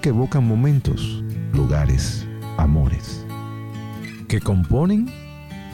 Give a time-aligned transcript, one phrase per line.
[0.00, 2.26] que evocan momentos, lugares,
[2.56, 3.24] amores,
[4.28, 5.06] que componen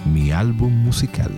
[0.06, 1.32] mi álbum musical.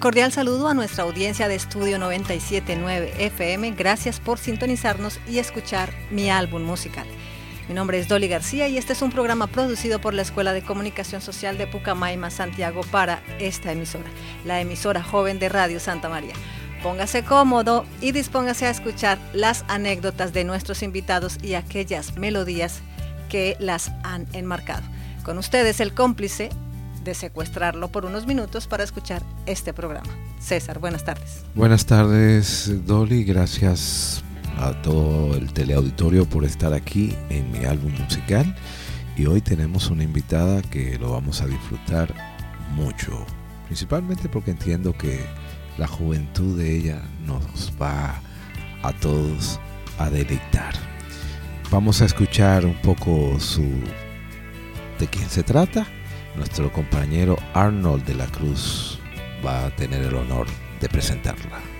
[0.00, 3.70] Cordial saludo a nuestra audiencia de Estudio 979 FM.
[3.70, 7.06] Gracias por sintonizarnos y escuchar mi álbum musical.
[7.68, 10.62] Mi nombre es Dolly García y este es un programa producido por la Escuela de
[10.62, 14.04] Comunicación Social de Pucamaima, Santiago, para esta emisora,
[14.44, 16.34] la emisora joven de Radio Santa María.
[16.82, 22.80] Póngase cómodo y dispóngase a escuchar las anécdotas de nuestros invitados y aquellas melodías
[23.30, 24.82] que las han enmarcado.
[25.24, 26.50] Con ustedes el cómplice
[27.02, 30.10] de secuestrarlo por unos minutos para escuchar este programa.
[30.38, 31.46] César, buenas tardes.
[31.54, 33.24] Buenas tardes, Dolly.
[33.24, 34.22] Gracias
[34.58, 38.54] a todo el teleauditorio por estar aquí en mi álbum musical.
[39.16, 42.14] Y hoy tenemos una invitada que lo vamos a disfrutar
[42.74, 43.24] mucho.
[43.66, 45.24] Principalmente porque entiendo que
[45.78, 48.20] la juventud de ella nos va
[48.82, 49.60] a todos
[49.98, 50.74] a deleitar.
[51.70, 53.62] Vamos a escuchar un poco su
[54.98, 55.86] de quién se trata.
[56.36, 58.98] Nuestro compañero Arnold de la Cruz
[59.44, 60.46] va a tener el honor
[60.80, 61.73] de presentarla.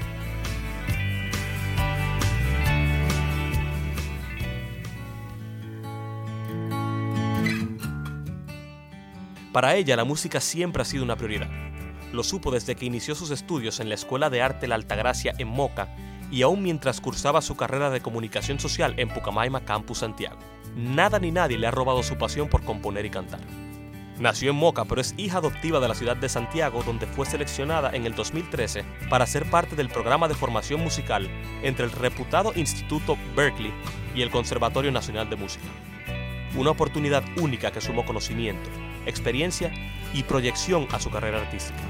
[9.55, 11.49] Para ella la música siempre ha sido una prioridad.
[12.13, 15.47] Lo supo desde que inició sus estudios en la Escuela de Arte La Altagracia en
[15.47, 15.95] Moca
[16.29, 20.41] y aún mientras cursaba su carrera de comunicación social en Pucamaima Campus Santiago.
[20.75, 23.39] Nada ni nadie le ha robado su pasión por componer y cantar.
[24.19, 27.93] Nació en Moca, pero es hija adoptiva de la ciudad de Santiago, donde fue seleccionada
[27.93, 31.31] en el 2013 para ser parte del programa de formación musical
[31.63, 33.73] entre el reputado Instituto Berkeley
[34.17, 35.67] y el Conservatorio Nacional de Música.
[36.57, 38.69] Una oportunidad única que sumó conocimiento,
[39.07, 39.73] experiencia
[40.13, 41.81] y proyección a su carrera artística.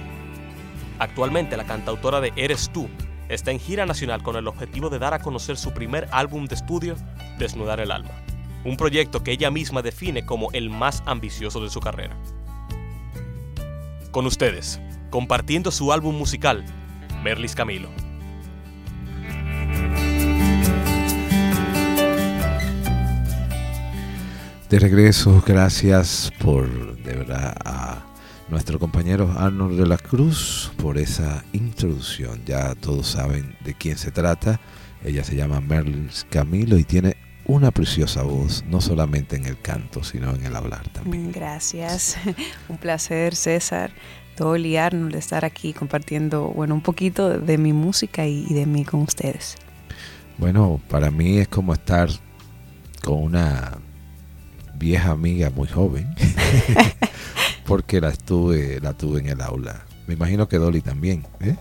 [0.98, 2.88] Actualmente la cantautora de Eres tú
[3.28, 6.54] está en gira nacional con el objetivo de dar a conocer su primer álbum de
[6.54, 6.96] estudio,
[7.38, 8.24] Desnudar el Alma
[8.64, 12.16] un proyecto que ella misma define como el más ambicioso de su carrera.
[14.10, 16.64] Con ustedes, compartiendo su álbum musical,
[17.22, 17.88] Merlis Camilo.
[24.70, 28.02] De regreso, gracias por de verdad a
[28.48, 32.42] nuestro compañero Arnold de la Cruz por esa introducción.
[32.46, 34.58] Ya todos saben de quién se trata.
[35.04, 40.02] Ella se llama Merlis Camilo y tiene una preciosa voz, no solamente en el canto,
[40.02, 41.30] sino en el hablar también.
[41.30, 42.16] Gracias,
[42.70, 43.92] un placer César,
[44.38, 49.02] Dolly, Arnold, estar aquí compartiendo, bueno, un poquito de mi música y de mí con
[49.02, 49.56] ustedes.
[50.38, 52.08] Bueno, para mí es como estar
[53.02, 53.78] con una
[54.84, 56.14] vieja amiga muy joven,
[57.66, 59.86] porque la estuve, la tuve en el aula.
[60.06, 61.56] Me imagino que Dolly también, ¿eh?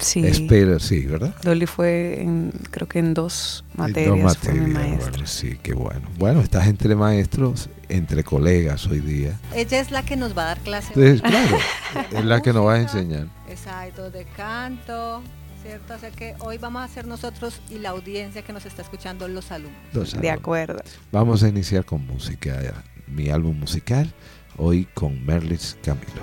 [0.00, 0.22] Sí.
[0.26, 1.34] Espero, sí, ¿verdad?
[1.42, 4.12] Dolly fue, en, creo que en dos materias.
[4.12, 5.10] En dos materias, fue mi maestra.
[5.10, 6.02] bueno, sí, qué bueno.
[6.18, 9.32] Bueno, estás entre maestros, entre colegas hoy día.
[9.54, 10.92] Ella es la que nos va a dar clase.
[10.94, 11.56] Entonces, claro,
[12.18, 13.28] es la que nos va a enseñar.
[13.48, 15.22] Exacto, de canto,
[15.62, 15.94] ¿cierto?
[15.94, 19.28] O sea que hoy vamos a hacer nosotros y la audiencia que nos está escuchando
[19.28, 19.78] los alumnos.
[19.92, 20.40] Los De alumnos.
[20.40, 20.80] acuerdo.
[21.12, 22.58] Vamos a iniciar con música,
[23.06, 24.12] mi álbum musical,
[24.56, 26.22] hoy con Merlis Camilo.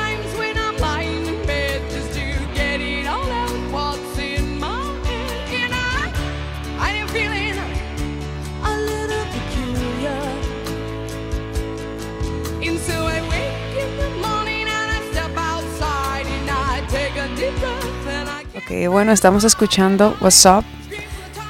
[18.89, 20.63] Bueno, estamos escuchando What's Up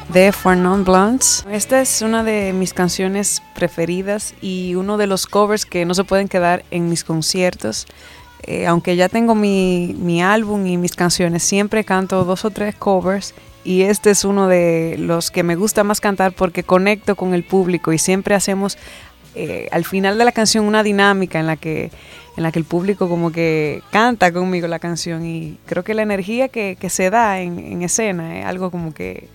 [0.10, 1.46] de For Non Blondes.
[1.52, 6.04] Esta es una de mis canciones preferidas y uno de los covers que no se
[6.04, 7.86] pueden quedar en mis conciertos.
[8.44, 12.76] Eh, aunque ya tengo mi, mi álbum y mis canciones, siempre canto dos o tres
[12.76, 17.34] covers y este es uno de los que me gusta más cantar porque conecto con
[17.36, 18.78] el público y siempre hacemos
[19.36, 21.92] eh, al final de la canción una dinámica en la que
[22.38, 26.02] en la que el público como que canta conmigo la canción y creo que la
[26.04, 29.28] energía que, que se da en, en escena es algo como que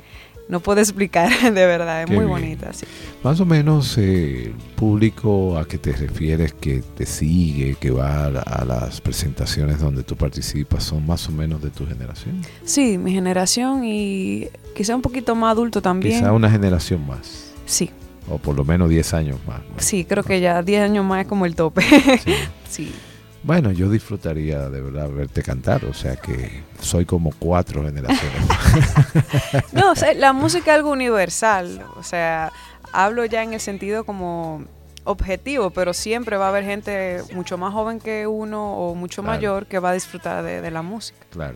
[0.48, 2.31] no puedo explicar de verdad, es Qué muy bien.
[2.31, 2.72] bonita.
[2.72, 2.87] sí.
[3.25, 8.26] Más o menos eh, el público a que te refieres, que te sigue, que va
[8.26, 12.40] a, a las presentaciones donde tú participas, son más o menos de tu generación.
[12.64, 14.46] Sí, mi generación y
[14.76, 16.20] quizá un poquito más adulto también.
[16.20, 17.90] Quizá una generación más, Sí,
[18.28, 19.61] o por lo menos 10 años más.
[19.78, 21.82] sí, creo que ya 10 años más es como el tope.
[22.23, 22.34] Sí.
[22.69, 22.94] sí.
[23.43, 28.43] Bueno, yo disfrutaría de verdad verte cantar, o sea que soy como cuatro generaciones.
[29.73, 31.84] No, o sea, la música es algo universal.
[31.96, 32.52] O sea,
[32.93, 34.64] hablo ya en el sentido como
[35.05, 39.37] objetivo, pero siempre va a haber gente mucho más joven que uno o mucho Claro.
[39.38, 41.19] mayor que va a disfrutar de, de la música.
[41.31, 41.55] claro.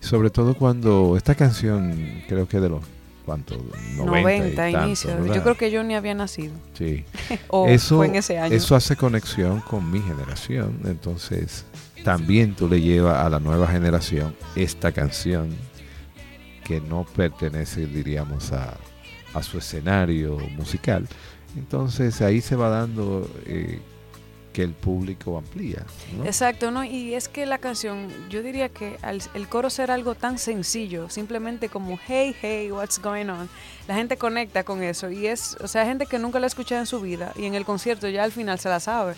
[0.00, 2.82] Sobre todo cuando esta canción, creo que de los,
[3.24, 3.58] ¿cuántos?
[3.96, 5.10] 90, 90, y tantos, inicio.
[5.16, 5.34] ¿verdad?
[5.34, 6.54] Yo creo que yo ni había nacido.
[6.74, 7.04] Sí.
[7.48, 8.54] O eso, fue en ese año.
[8.54, 10.80] eso hace conexión con mi generación.
[10.84, 11.64] Entonces,
[12.04, 15.50] también tú le llevas a la nueva generación esta canción
[16.64, 18.76] que no pertenece, diríamos, a,
[19.34, 21.06] a su escenario musical.
[21.56, 23.80] Entonces, ahí se va dando eh,
[24.54, 25.84] que el público amplía.
[26.16, 26.24] ¿no?
[26.24, 26.84] Exacto, ¿no?
[26.84, 31.10] Y es que la canción, yo diría que al el coro ser algo tan sencillo,
[31.10, 33.50] simplemente como hey, hey, what's going on,
[33.88, 35.10] la gente conecta con eso.
[35.10, 37.44] Y es, o sea, hay gente que nunca la ha escuchado en su vida y
[37.44, 39.14] en el concierto ya al final se la sabe.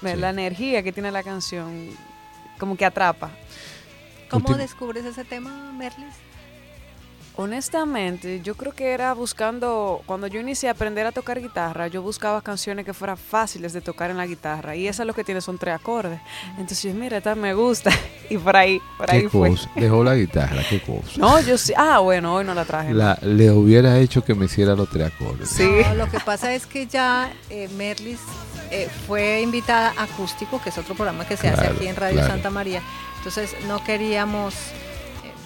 [0.00, 0.14] Sí.
[0.16, 1.88] La energía que tiene la canción
[2.58, 3.30] como que atrapa.
[4.30, 6.14] ¿Cómo Ultim- descubres ese tema, Merlis?
[7.40, 12.02] Honestamente, yo creo que era buscando, cuando yo inicié a aprender a tocar guitarra, yo
[12.02, 15.22] buscaba canciones que fueran fáciles de tocar en la guitarra y esa es lo que
[15.22, 16.20] tiene son tres acordes.
[16.58, 17.92] Entonces, mira, esta me gusta
[18.28, 19.50] y por ahí, por ahí ¿Qué fue.
[19.50, 19.70] cosa?
[19.76, 21.12] Dejó la guitarra, qué cosa.
[21.16, 21.72] No, yo sí.
[21.76, 22.92] Ah, bueno, hoy no la traje.
[22.92, 25.48] La, le hubiera hecho que me hiciera los tres acordes.
[25.48, 25.70] Sí.
[25.86, 28.18] No, lo que pasa es que ya eh, Merlis
[28.72, 32.16] eh, fue invitada a Acústico, que es otro programa que se hace aquí en Radio
[32.16, 32.32] claro.
[32.32, 32.82] Santa María.
[33.18, 34.54] Entonces no queríamos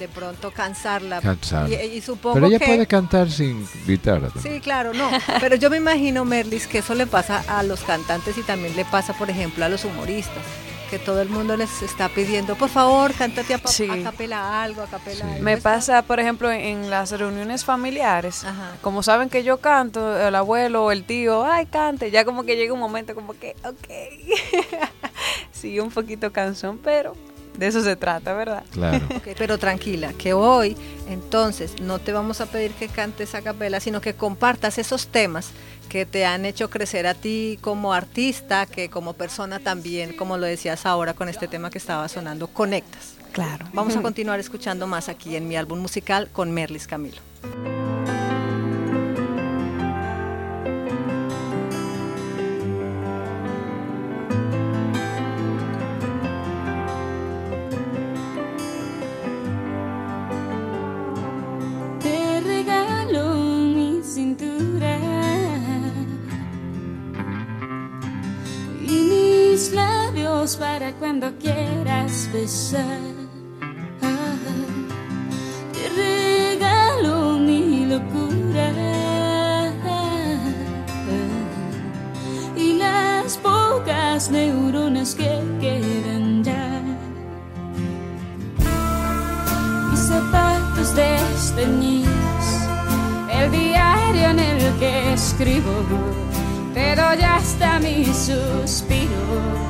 [0.03, 1.21] de pronto cansarla.
[1.21, 1.83] Cansarla.
[1.85, 2.67] Y, y supongo Pero ella que...
[2.67, 4.55] puede cantar sin guitarra también.
[4.57, 5.09] Sí, claro, no.
[5.41, 8.85] Pero yo me imagino, Merlis, que eso le pasa a los cantantes y también le
[8.85, 10.43] pasa, por ejemplo, a los humoristas.
[10.91, 13.89] Que todo el mundo les está pidiendo, por favor, cántate a, Sí.
[13.89, 15.23] a capela algo, a capela Sí.
[15.23, 15.43] algo.
[15.43, 18.73] Me pasa, por ejemplo, en las reuniones familiares, Ajá.
[18.83, 22.57] como saben que yo canto, el abuelo o el tío, ay, cante, ya como que
[22.57, 23.89] llega un momento como que, ok,
[25.53, 27.15] sí, un poquito canción, pero
[27.57, 28.65] de eso se trata, ¿verdad?
[28.71, 29.07] Claro.
[29.39, 30.77] Pero tranquila, que hoy
[31.09, 35.51] entonces no te vamos a pedir que cantes a capela, sino que compartas esos temas
[35.89, 40.47] que te han hecho crecer a ti como artista, que como persona también, como lo
[40.47, 43.17] decías ahora con este tema que estaba sonando, conectas.
[43.33, 43.67] Claro.
[43.73, 47.21] Vamos a continuar escuchando más aquí en mi álbum musical con Merlis Camilo.
[70.99, 72.99] Cuando quieras besar.
[75.73, 78.73] Te regalo mi locura.
[82.57, 86.81] Y las pocas neuronas que quedan ya.
[89.91, 92.47] Mis zapatos desteñidos,
[93.31, 95.73] el diario en el que escribo,
[96.75, 99.62] te doy hasta mis suspiros,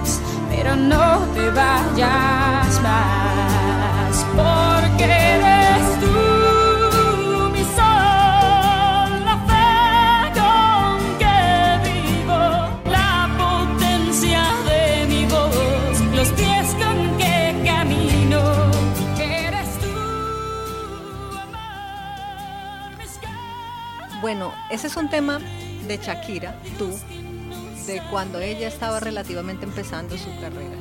[0.63, 11.39] pero no te vayas más, porque eres tú mi sol, la fe con que
[11.89, 12.41] vivo,
[12.93, 18.41] la potencia de mi voz, los pies con que camino.
[19.19, 19.93] Eres tú,
[21.41, 23.19] amor, mis
[24.21, 25.41] Bueno, ese es un tema
[25.89, 26.97] de Shakira, tú,
[27.87, 30.77] de cuando ella estaba relativamente empezando su carrera.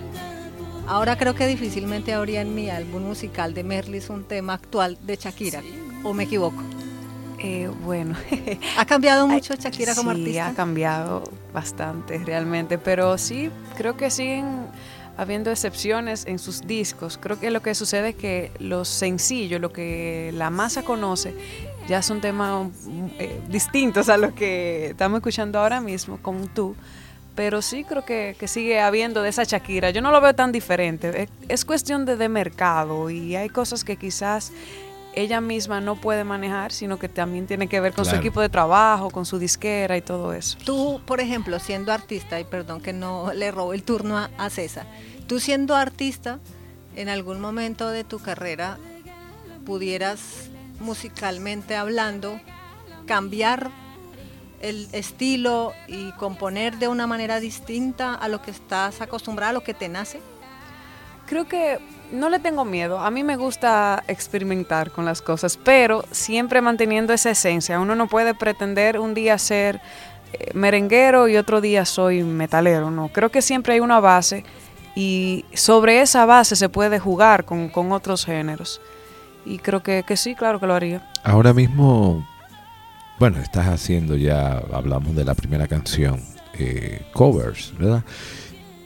[0.88, 5.16] Ahora creo que difícilmente habría en mi álbum musical de Merlis un tema actual de
[5.16, 5.62] Shakira,
[6.04, 6.62] o me equivoco.
[7.40, 8.16] Eh, bueno,
[8.78, 10.48] ¿Ha cambiado mucho Shakira como sí, artista?
[10.48, 14.68] ha cambiado bastante realmente, pero sí, creo que siguen
[15.18, 17.18] habiendo excepciones en sus discos.
[17.18, 21.34] Creo que lo que sucede es que los sencillos, lo que la masa conoce,
[21.88, 26.76] ya son temas mm, eh, distintos a los que estamos escuchando ahora mismo con tú.
[27.36, 29.90] Pero sí creo que, que sigue habiendo de esa Shakira.
[29.92, 31.24] Yo no lo veo tan diferente.
[31.24, 34.52] Es, es cuestión de, de mercado y hay cosas que quizás
[35.14, 38.50] ella misma no puede manejar, sino que también tiene que ver con su equipo de
[38.50, 40.58] trabajo, con su disquera y todo eso.
[40.66, 44.50] Tú, por ejemplo, siendo artista, y perdón que no le robo el turno a, a
[44.50, 44.86] César,
[45.28, 46.40] tú siendo artista,
[46.96, 48.78] en algún momento de tu carrera
[49.66, 50.50] pudieras,
[50.82, 52.40] musicalmente hablando,
[53.06, 53.72] cambiar
[54.62, 59.64] el estilo y componer de una manera distinta a lo que estás acostumbrada, a lo
[59.64, 60.20] que te nace?
[61.26, 61.80] Creo que
[62.12, 63.00] no le tengo miedo.
[63.00, 67.80] A mí me gusta experimentar con las cosas, pero siempre manteniendo esa esencia.
[67.80, 69.82] Uno no puede pretender un día ser
[70.34, 73.10] eh, merenguero y otro día soy metalero, no.
[73.10, 74.44] Creo que siempre hay una base
[74.96, 78.82] y sobre esa base se puede jugar con, con otros géneros.
[79.46, 81.10] Y creo que, que sí, claro que lo haría.
[81.24, 82.26] Ahora mismo,
[83.20, 86.20] bueno, estás haciendo ya, hablamos de la primera canción,
[86.58, 88.04] eh, covers, ¿verdad?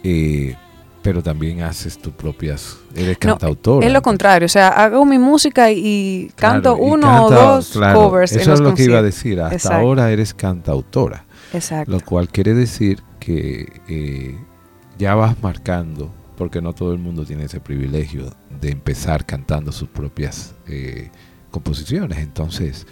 [0.03, 0.55] Eh,
[1.01, 3.85] pero también haces tus propias, eres No, cantautora.
[3.85, 7.29] Es lo contrario, o sea, hago mi música y, canto Claro, y uno canta- o
[7.55, 9.39] dos claro, covers en Eso los es lo que iba a decir.
[9.39, 9.77] Hasta Exacto.
[9.77, 11.25] ahora eres cantautora.
[11.53, 11.91] Exacto.
[11.91, 14.35] Lo cual quiere decir que eh,
[14.97, 19.89] ya vas marcando, porque no todo el mundo tiene ese privilegio de empezar cantando sus
[19.89, 21.09] propias eh,
[21.51, 22.19] composiciones.
[22.19, 22.85] Entonces,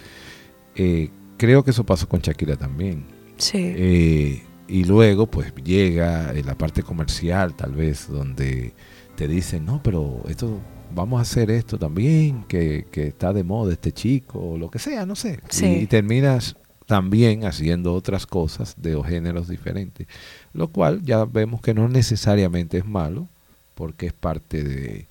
[0.74, 3.04] eh, creo que eso pasó con Shakira también.
[3.36, 3.58] Sí.
[3.58, 8.72] Eh, y luego, pues llega en la parte comercial, tal vez, donde
[9.16, 10.58] te dicen, no, pero esto,
[10.94, 14.78] vamos a hacer esto también, que, que está de moda este chico, o lo que
[14.78, 15.40] sea, no sé.
[15.50, 15.66] Sí.
[15.66, 20.06] Y, terminas también haciendo otras cosas de géneros diferentes,
[20.52, 23.28] lo cual ya vemos que no necesariamente es malo,
[23.74, 25.06] porque es parte de,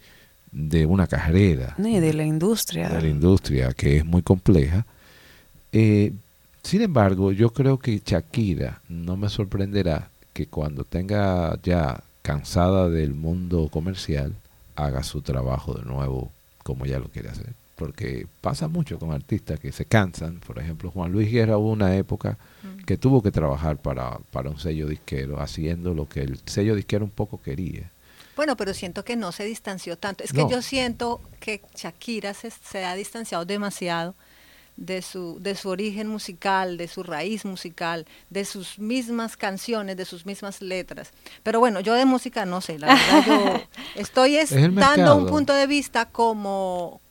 [0.52, 2.90] de una carrera Ni de la industria.
[2.90, 4.86] de la industria que es muy compleja.
[5.72, 6.14] Eh,
[6.64, 13.14] sin embargo, yo creo que Shakira no me sorprenderá que cuando tenga ya cansada del
[13.14, 14.34] mundo comercial,
[14.76, 16.32] haga su trabajo de nuevo
[16.64, 17.50] como ella lo quiere hacer.
[17.76, 20.40] Porque pasa mucho con artistas que se cansan.
[20.46, 22.38] Por ejemplo, Juan Luis Guerra hubo una época
[22.86, 27.04] que tuvo que trabajar para, para un sello disquero, haciendo lo que el sello disquero
[27.04, 27.90] un poco quería.
[28.36, 30.24] Bueno, pero siento que no se distanció tanto.
[30.24, 30.48] Es No.
[30.48, 34.16] que yo siento que Shakira se, se ha distanciado demasiado
[34.76, 40.06] de su, de su origen musical, de su raíz musical, de sus mismas canciones, de
[40.06, 41.12] sus mismas letras.
[41.44, 43.62] Pero bueno, yo de música no sé, la verdad yo
[44.02, 47.02] estoy es dando un punto de vista como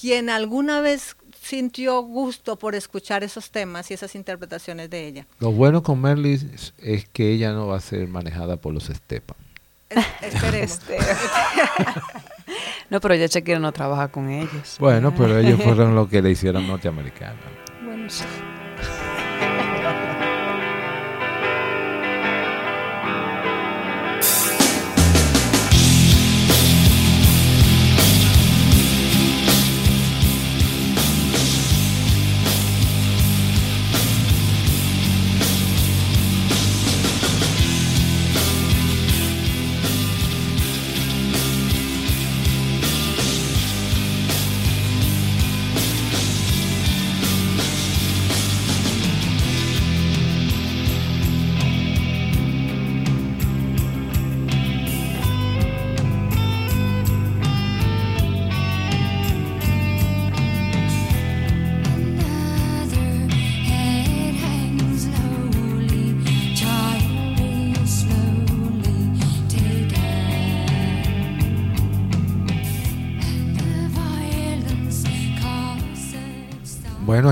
[0.00, 5.26] quien alguna vez sintió gusto por escuchar esos temas y esas interpretaciones de ella.
[5.40, 6.34] Lo bueno con Merly
[6.78, 9.36] es, que ella no va a ser manejada por los Stepan.
[9.90, 10.80] Es- esperemos.
[10.88, 10.98] Este,
[12.90, 14.76] no, pero ya Shakira no trabaja con ellos.
[14.78, 17.36] Bueno, pero ellos fueron los que le hicieron norteamericana.
[17.84, 18.24] Bueno, sí.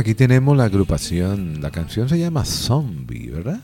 [0.06, 1.60] Aquí tenemos la agrupación.
[1.60, 3.58] La canción se llama Zombie, ¿verdad?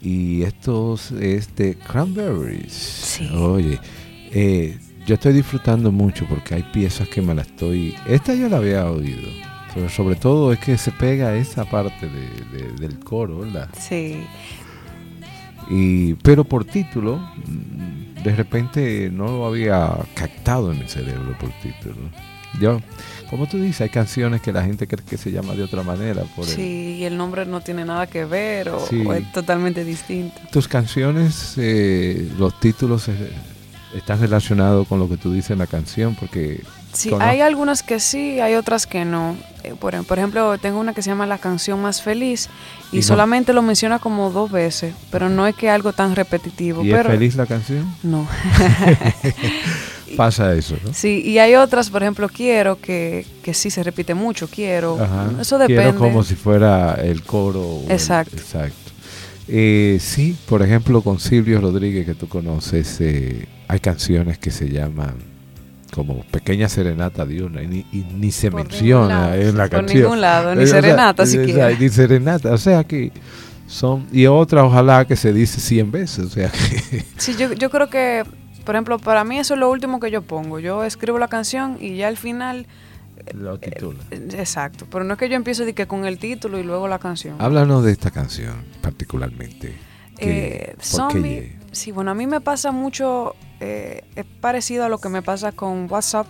[0.00, 2.72] Y esto es de Cranberries.
[2.72, 3.28] Sí.
[3.34, 3.80] Oye,
[4.30, 7.96] eh, yo estoy disfrutando mucho porque hay piezas que me la estoy.
[8.06, 9.28] Esta yo la había oído.
[9.74, 13.68] Pero sobre todo es que se pega esa parte de- de- del coro, ¿verdad?
[13.76, 14.22] Sí.
[15.68, 17.28] Y, pero por título,
[18.22, 21.96] de repente no lo había captado en mi cerebro por título.
[22.60, 22.80] Yo,
[23.30, 26.22] como tú dices, hay canciones que la gente cree que se llama de otra manera.
[26.36, 29.02] Por el- Sí, y el nombre no tiene nada que ver o, Sí.
[29.06, 30.38] o es totalmente distinto.
[30.50, 33.14] Tus canciones, eh, los títulos eh,
[33.96, 36.62] están relacionados con lo que tú dices en la canción, porque
[36.94, 39.34] Sí, hay algunas que sí, hay otras que no.
[39.64, 42.50] Eh, Por, por ejemplo, tengo una que se llama La canción más feliz
[42.92, 43.06] y, Y no.
[43.06, 46.84] solamente lo menciona como dos veces, pero no es que algo tan repetitivo.
[46.84, 47.86] ¿y es pero feliz la canción?
[48.02, 48.28] No.
[50.16, 50.92] pasa eso, ¿no?
[50.94, 54.98] Sí, y hay otras, por ejemplo, quiero, que, que sí se repite mucho, quiero.
[55.02, 55.30] Ajá.
[55.40, 55.82] Eso depende.
[55.82, 57.80] Quiero como si fuera el coro.
[57.86, 58.36] el- Exacto.
[58.36, 58.76] exacto.
[59.48, 64.68] Eh, sí, por ejemplo, con Silvio Rodríguez, que tú conoces, eh, hay canciones que se
[64.68, 65.14] llaman
[65.92, 69.34] como Pequeña Serenata diurna y ni, y ni se Por menciona lado.
[69.42, 70.02] en la Por canción.
[70.02, 71.70] ningún lado, ni Eh, serenata eh, o sea, siquiera.
[71.78, 73.12] ni serenata, o sea que
[73.66, 77.68] son y otra ojalá que se dice 100 veces, o sea que Sí, yo, yo
[77.68, 78.22] creo que,
[78.64, 80.58] por ejemplo, para mí eso es lo último que yo pongo.
[80.58, 82.66] Yo escribo la canción y ya al final,
[83.34, 84.00] lo titula.
[84.10, 84.86] eh, exacto.
[84.90, 87.36] Pero no es que yo empiece de que con el título y luego la canción.
[87.40, 89.74] Háblanos de esta canción particularmente.
[90.18, 94.84] que- Eh, ¿por qué Zombie, sí, bueno, a mí me pasa mucho, eh, es parecido
[94.84, 96.26] a lo que me pasa con WhatsApp.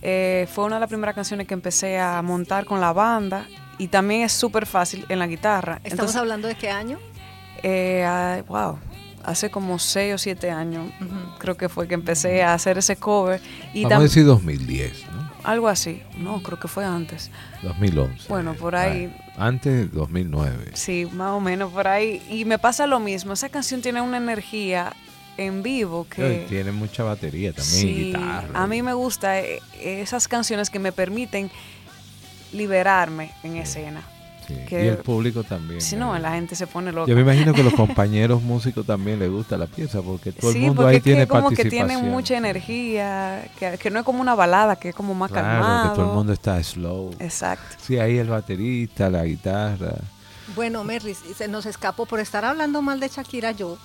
[0.00, 3.46] Eh, fue una de las primeras canciones que empecé a montar con la banda
[3.78, 5.74] y también es súper fácil en la guitarra.
[5.76, 6.98] ¿Estamos Entonces, hablando de qué año?
[7.62, 8.78] eh, ah, wow,
[9.24, 10.90] hace como 6 o 7 años
[11.38, 13.40] creo que fue que empecé a hacer ese cover
[13.74, 15.30] y Vamos a decir 2010, ¿no?
[15.44, 16.02] algo así.
[16.18, 17.30] No, creo que fue antes.
[17.62, 18.28] 2011.
[18.28, 19.06] Bueno, por ahí.
[19.08, 20.70] Bueno, antes 2009.
[20.74, 22.22] Sí, más o menos por ahí.
[22.30, 23.32] Y me pasa lo mismo.
[23.32, 24.92] Esa canción tiene una energía
[25.36, 26.46] en vivo que...
[26.48, 28.48] Tiene mucha batería también, y Sí, guitarra.
[28.54, 31.50] a mí me gusta eh, esas canciones que me permiten
[32.52, 34.02] liberarme en escena.
[34.60, 35.80] Sí, que- Y el público también.
[35.80, 35.98] Si eh.
[35.98, 37.08] no, la gente se pone loca.
[37.08, 40.58] Yo me imagino que los compañeros músicos también les gusta la pieza porque todo sí,
[40.58, 41.88] el mundo ahí es que tiene como que participación.
[41.88, 45.46] tiene mucha energía, que, que no es como una balada, que es como más Claro,
[45.46, 45.90] calmado.
[45.90, 47.14] que todo el mundo está slow.
[47.18, 47.76] Exacto.
[47.82, 49.94] Sí, ahí el baterista, la guitarra.
[50.54, 53.78] Bueno, Merlis, se nos escapó por estar hablando mal de Shakira yo.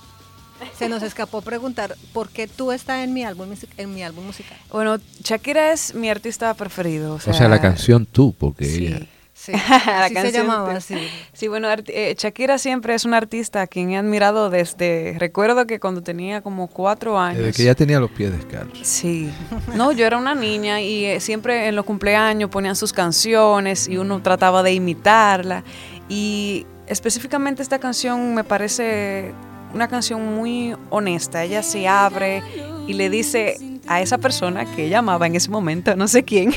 [0.75, 4.57] Se nos escapó preguntar por qué tú estás en mi álbum en mi álbum musical.
[4.71, 7.13] Bueno, Shakira es mi artista preferido.
[7.13, 8.87] O sea, o sea, la canción tú, porque sí.
[8.87, 9.05] ella...
[9.47, 9.53] Sí,
[9.85, 10.95] La así se canción llamaba así.
[11.31, 15.79] Sí, bueno, eh, Shakira siempre es una artista a quien he admirado desde, recuerdo que
[15.79, 17.39] cuando tenía como cuatro años.
[17.39, 18.85] Desde que ella tenía los pies descalzos.
[18.85, 19.31] Sí,
[19.73, 23.97] no, yo era una niña y eh, siempre en los cumpleaños ponían sus canciones y
[23.97, 25.63] uno trataba de imitarla.
[26.09, 29.33] Y específicamente esta canción me parece
[29.73, 31.43] una canción muy honesta.
[31.43, 32.41] Ella se abre
[32.87, 36.53] y le dice a esa persona que ella amaba en ese momento, no sé quién,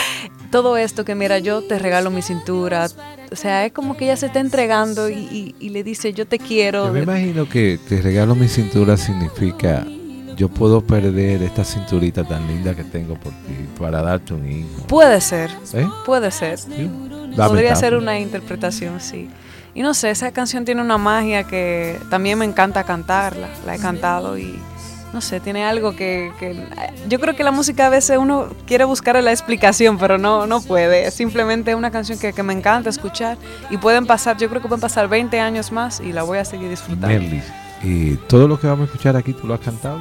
[0.50, 2.86] todo esto que mira, yo te regalo mi cintura.
[3.32, 6.26] O sea, es como que ella se está entregando y, y- y le dice, yo
[6.26, 6.86] te quiero.
[6.86, 9.86] Yo me imagino que te regalo mi cintura significa
[10.36, 14.86] yo puedo perder esta cinturita tan linda que tengo por ti para darte un hijo.
[14.88, 15.86] Puede ser, ¿Eh?
[16.06, 16.58] puede ser.
[16.58, 16.90] Sí.
[17.36, 19.28] Podría ser una interpretación, sí.
[19.74, 23.48] Y no sé, esa canción tiene una magia que también me encanta cantarla.
[23.66, 24.58] La he cantado y
[25.12, 26.66] no sé, tiene algo que, que-
[27.08, 30.60] yo creo que la música a veces uno quiere buscar la explicación, pero no, no
[30.60, 31.06] puede.
[31.06, 33.36] Es simplemente una canción que, que me encanta escuchar
[33.70, 36.44] y pueden pasar, yo creo que pueden pasar 20 años más y la voy a
[36.44, 37.08] seguir disfrutando.
[37.08, 37.44] Merlis,
[37.82, 40.00] y todo lo que vamos a escuchar aquí, ¿tú lo has cantado?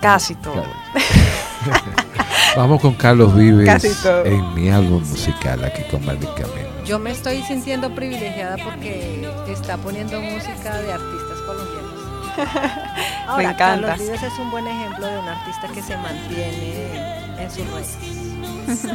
[0.00, 0.62] Casi todo.
[2.56, 3.84] Vamos con Carlos Vives
[4.24, 6.84] en mi álbum musical aquí con Medicamento.
[6.84, 11.88] Yo me estoy sintiendo privilegiada porque está poniendo música de artistas colombianos.
[13.26, 13.88] Ahora, Me encanta.
[13.88, 17.70] Carlos Vives es un buen ejemplo de un artista que se mantiene en, en sus
[17.70, 18.88] raíces.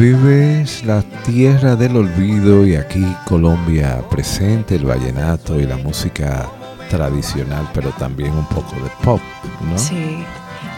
[0.00, 6.48] Vives, la tierra del olvido y aquí Colombia presente, el vallenato y la música
[6.88, 9.20] tradicional, pero también un poco de pop,
[9.60, 9.76] ¿no?
[9.76, 10.24] Sí.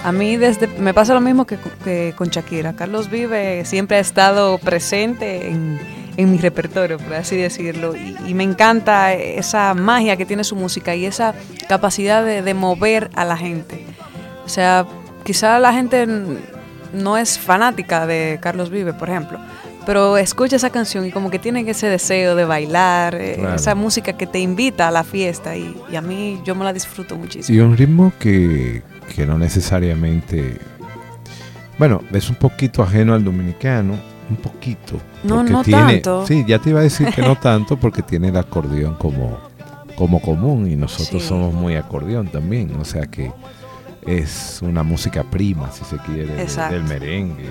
[0.03, 2.73] A mí desde me pasa lo mismo que, que con Shakira.
[2.73, 5.79] Carlos Vive siempre ha estado presente en,
[6.17, 10.97] en mi repertorio, por así decirlo, y, me encanta esa magia que tiene su música
[10.97, 11.33] y esa
[11.69, 13.87] capacidad de, de mover a la gente.
[14.45, 14.85] O sea,
[15.23, 16.09] quizá la gente
[16.93, 19.39] no es fanática de Carlos Vive, por ejemplo,
[19.87, 23.55] pero escucha esa canción y como que tiene ese deseo de bailar, eh, Claro.
[23.57, 26.73] esa música que te invita a la fiesta y, y a mí yo me la
[26.73, 27.57] disfruto muchísimo.
[27.57, 28.83] Y un ritmo que,
[29.15, 30.59] que no necesariamente,
[31.79, 33.95] bueno, es un poquito ajeno al dominicano,
[34.31, 34.99] un poquito.
[35.25, 36.27] No, no tiene, tanto.
[36.27, 39.39] Sí, ya te iba a decir que no tanto porque tiene el acordeón como,
[39.97, 41.29] como común y nosotros Sí.
[41.29, 42.75] somos muy acordeón también.
[42.81, 43.33] O sea que
[44.07, 46.75] es una música prima, si se quiere, Exacto.
[46.75, 47.45] del merengue.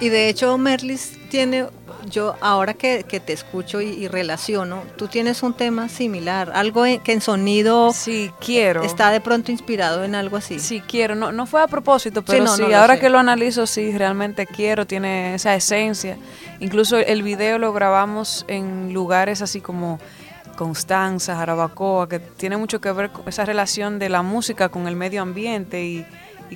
[0.00, 1.66] Y de hecho, Merlis tiene,
[2.08, 6.86] yo ahora que, que te escucho y, y relaciono, tú tienes un tema similar, algo
[6.86, 8.84] en- que en sonido Sí, quiero.
[8.84, 10.60] está de pronto inspirado en algo así.
[10.60, 11.16] Sí, quiero.
[11.16, 13.90] No, no fue a propósito, pero no, sí, no lo ahora que lo analizo, sí,
[13.98, 16.16] realmente quiero, tiene esa esencia.
[16.60, 19.98] Incluso el video lo grabamos en lugares así como
[20.58, 24.96] Constanza, Jarabacoa, que tiene mucho que ver con esa relación de la música con el
[24.96, 26.04] medio ambiente y,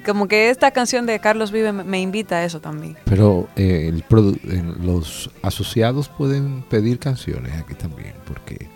[0.05, 2.97] como que esta canción de Carlos Vive me, invita a eso también.
[3.05, 8.69] Pero eh, eh, los asociados pueden pedir canciones aquí también, porque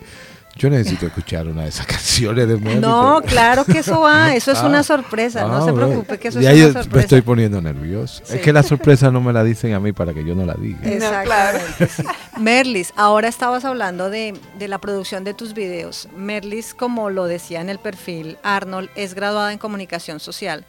[0.56, 2.80] yo necesito escuchar una de esas canciones de Merlis.
[2.80, 6.28] No, claro que eso va, eso es Ah, una sorpresa, no Ah, se preocupe que
[6.28, 7.00] eso Ya es una me sorpresa.
[7.04, 8.22] estoy poniendo nervioso.
[8.24, 8.36] Sí.
[8.36, 10.54] Es que la sorpresa no me la dicen a mí para que yo no la
[10.54, 10.80] diga.
[10.82, 12.02] Exactamente, sí.
[12.38, 16.08] Merlis, ahora estabas hablando de, de la producción de tus videos.
[16.16, 20.64] Merlis, como lo decía en el perfil, Arnold es graduada en comunicación social.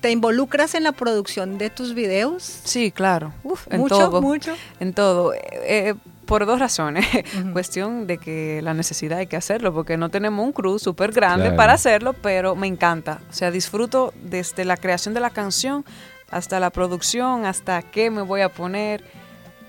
[0.00, 2.42] ¿Te involucras en la producción de tus videos?
[2.64, 3.32] Sí, claro.
[3.42, 4.20] Uf, en mucho, todo.
[4.20, 4.54] mucho.
[4.78, 5.32] En todo.
[5.32, 5.94] Eh, eh,
[6.34, 7.06] por dos razones.
[7.52, 11.44] Cuestión de que la necesidad hay que hacerlo, porque no tenemos un crew súper grande
[11.44, 11.56] Claro.
[11.56, 13.20] para hacerlo, pero me encanta.
[13.30, 15.84] O sea, disfruto desde la creación de la canción
[16.32, 19.04] hasta la producción, hasta qué me voy a poner.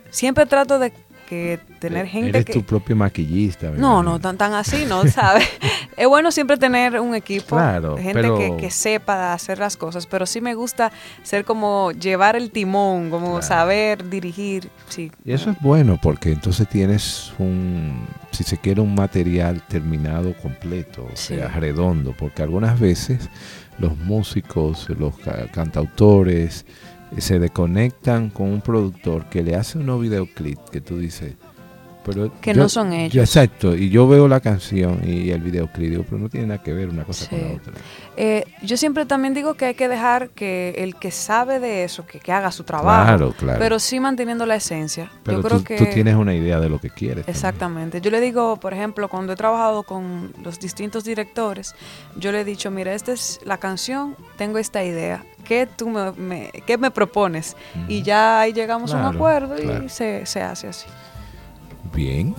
[0.10, 0.92] Siempre trato de
[1.26, 2.54] que tener gente Eh, Eres que...
[2.54, 3.72] tu propio maquillista.
[3.72, 5.06] No, no, tan, tan así, ¿no?
[5.08, 5.48] ¿Sabes?
[5.98, 10.08] es bueno siempre tener un equipo, Claro, gente pero- que, que sepa hacer las cosas,
[10.08, 10.92] pero sí me gusta
[11.24, 13.42] ser como llevar el timón, como Claro.
[13.42, 15.12] saber dirigir, sí.
[15.24, 21.04] Y eso es bueno porque entonces tienes un, si se quiere, un material terminado completo,
[21.06, 21.36] o Sí.
[21.36, 23.30] sea, redondo, porque algunas veces
[23.78, 26.66] los músicos, los ca- cantautores,
[27.22, 31.36] se desconectan con un productor que le hace unos videoclips que tú dices,
[32.06, 33.14] pero Que yo- no son ellos.
[33.14, 36.62] yo- exacto, y yo veo la canción y el videoclip, digo, pero no tiene nada
[36.64, 37.74] que ver una cosa con la otra.
[38.18, 42.06] Eh, yo siempre también digo que hay que dejar que el que sabe de eso,
[42.06, 43.60] que, que haga su trabajo, Claro, claro.
[43.60, 45.12] pero sí manteniendo la esencia.
[45.24, 47.26] Pero yo creo tú, que tú tienes una idea de lo que quieres.
[47.26, 47.36] también.
[47.36, 48.02] Exactamente.
[48.02, 51.76] Yo le digo, por ejemplo, cuando he trabajado con los distintos directores,
[52.18, 56.12] yo le he dicho, mira, esta es la canción, tengo esta idea, ¿qué tú me,
[56.14, 57.56] me- qué me propones?
[57.88, 60.86] Y ya ahí llegamos a un acuerdo y se, se hace así.
[61.96, 62.36] Bien.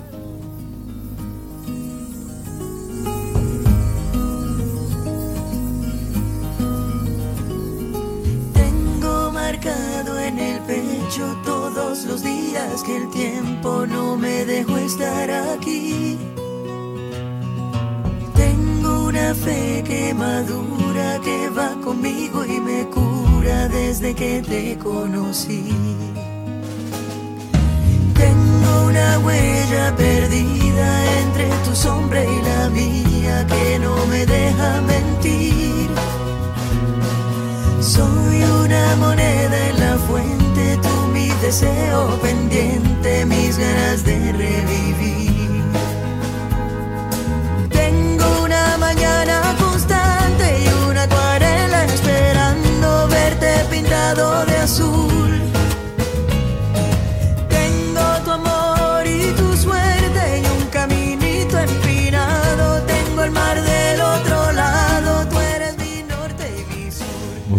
[8.53, 15.31] Tengo marcado en el pecho todos los días que el tiempo no me dejó estar
[15.31, 16.19] aquí.
[18.35, 25.73] Tengo una fe que madura, que va conmigo y me cura desde que te conocí.
[28.27, 30.89] Tengo una huella perdida
[31.21, 35.89] entre tu sombra y la mía que no me deja mentir.
[37.81, 45.62] Soy una moneda en la fuente, tú mi deseo pendiente, mis ganas de revivir.
[47.71, 55.46] Tengo una mañana constante y una acuarela esperando verte pintado de azul.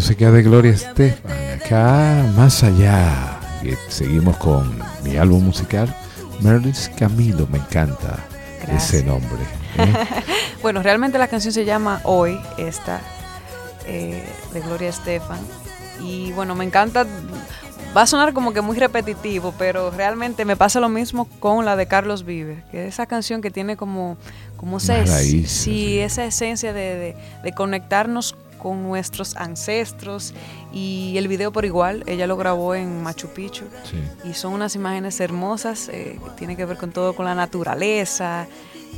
[0.07, 3.41] Música de Gloria Estefan, acá más allá.
[3.61, 5.93] Y seguimos con mi álbum musical,
[6.39, 8.17] Merlis Camilo, me encanta
[8.73, 9.41] ese nombre.
[9.77, 9.93] ¿eh?
[10.61, 13.01] Bueno, realmente la canción se llama Hoy, esta,
[13.85, 15.39] eh, de Gloria Estefan.
[16.01, 17.05] Y bueno, me encanta.
[17.95, 21.75] Va a sonar como que muy repetitivo, pero realmente me pasa lo mismo con la
[21.75, 24.15] de Carlos Vive, que es esa canción que tiene como,
[24.55, 25.99] como esa, sí, sí.
[25.99, 30.33] esa esencia de, de- de conectarnos con nuestros ancestros
[30.73, 33.97] y el video por igual, ella lo grabó en Machu Picchu Sí.
[34.29, 38.47] y son unas imágenes hermosas, eh, que tiene que ver con todo, con la naturaleza.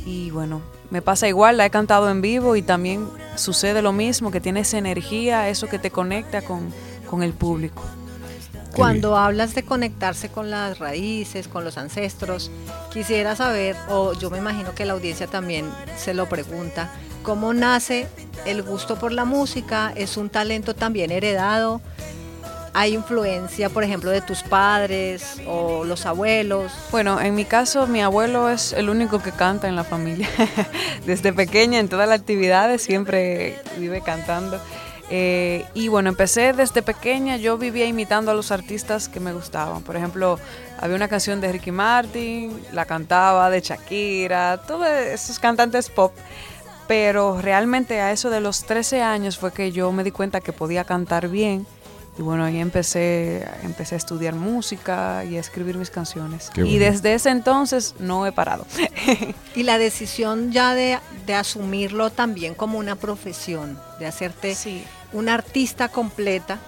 [0.04, 3.06] Y bueno, me pasa igual, la he cantado en vivo y también
[3.36, 6.72] sucede lo mismo, que tiene esa energía, eso que te conecta con,
[7.08, 7.82] con el público.
[8.74, 12.50] Cuando hablas de conectarse con las raíces, con los ancestros,
[12.92, 18.06] quisiera saber, o yo me imagino que la audiencia también se lo pregunta, ¿cómo nace
[18.46, 19.92] el gusto por la música?
[19.96, 21.80] ¿Es un talento también heredado?
[22.72, 26.70] ¿Hay influencia, por ejemplo, de tus padres o los abuelos?
[26.92, 30.28] Bueno, en mi caso, mi abuelo es el único que canta en la familia.
[31.06, 34.60] Desde pequeña, en todas las actividades, siempre vive cantando.
[35.12, 39.82] Eh, y bueno, empecé desde pequeña, yo vivía imitando a los artistas que me gustaban.
[39.82, 40.38] Por ejemplo,
[40.78, 46.12] había una canción de Ricky Martin, la cantaba de Shakira, todos esos cantantes pop.
[46.86, 50.52] Pero realmente a eso de los 13 años fue que yo me di cuenta que
[50.52, 51.66] podía cantar bien.
[52.18, 56.50] Y bueno, ahí empecé, empecé a estudiar música y a escribir mis canciones.
[56.56, 58.66] Y desde ese entonces no he parado.
[59.56, 64.84] Y la decisión ya de, de asumirlo también como una profesión, de hacerte Sí.
[65.12, 66.58] Una artista completa.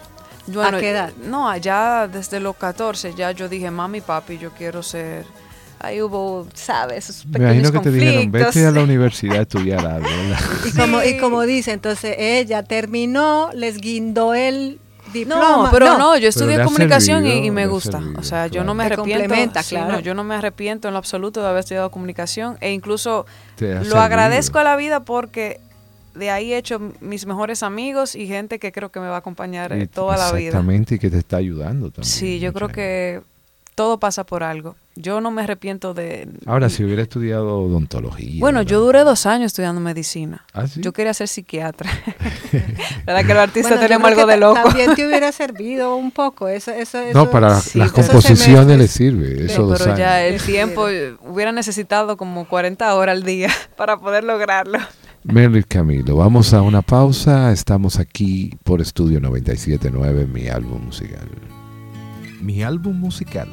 [0.47, 1.13] Bueno, ¿A qué edad?
[1.25, 5.25] No, allá desde los 14 ya yo dije, mami, papi, yo quiero ser...
[5.79, 7.11] Ahí hubo, ¿sabes?
[7.11, 8.55] Esos Me pequeños imagino que te dijeron, conflictos.
[8.55, 10.09] vete a la universidad a estudiar algo.
[10.65, 14.79] Y como, y como dice, entonces ella terminó, les guindó el
[15.13, 15.65] diploma.
[15.65, 17.99] No, pero no, yo estudié comunicación y- me gusta.
[17.99, 19.23] servido, o sea, yo no me Te arrepiento.
[19.25, 19.93] complementa, sí, claro.
[19.95, 23.27] no, yo no me arrepiento en lo absoluto de haber estudiado comunicación e incluso
[23.59, 24.01] lo servido.
[24.01, 25.61] agradezco a la vida porque
[26.14, 29.18] de ahí he hecho mis mejores amigos y gente que creo que me va a
[29.18, 30.48] acompañar eh, Y- toda la vida.
[30.48, 32.05] Exactamente, y que te está ayudando también.
[32.05, 33.20] Sí, yo creo que
[33.75, 34.77] todo pasa por algo.
[34.94, 36.29] Yo no me arrepiento de...
[36.44, 38.38] Ahora, si hubiera estudiado odontología.
[38.40, 38.70] Bueno, ¿verdad?
[38.70, 40.44] yo duré dos años estudiando medicina.
[40.53, 40.83] ¿Ah, sí?
[40.83, 41.90] Yo quería ser psiquiatra.
[43.07, 44.61] ¿Verdad que los artistas Bueno, tenemos algo de loco?
[44.62, 46.48] También te hubiera servido un poco.
[46.48, 50.16] Eso, eso, No, eso- para sí, las composiciones le sirve, Sí, esos dos pero ya
[50.16, 50.42] años.
[50.42, 54.79] el tiempo eh, hubiera necesitado como 40 horas al día para poder lograrlo.
[55.25, 57.53] Merly Camilo, vamos a una pausa.
[57.53, 61.29] Estamos aquí por Estudio 979, mi álbum musical.
[62.41, 63.49] Mi álbum musical.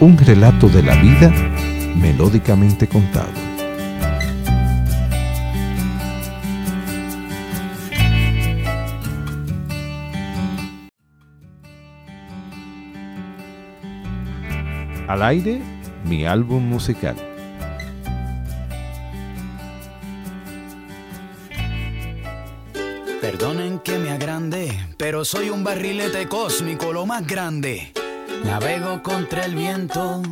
[0.00, 1.30] Un relato de la vida
[2.00, 3.28] melódicamente contado.
[15.08, 15.60] Al aire,
[16.06, 17.29] mi álbum musical.
[24.98, 27.92] Pero soy un barrilete cósmico, lo más grande.
[28.44, 30.22] Navego contra el viento,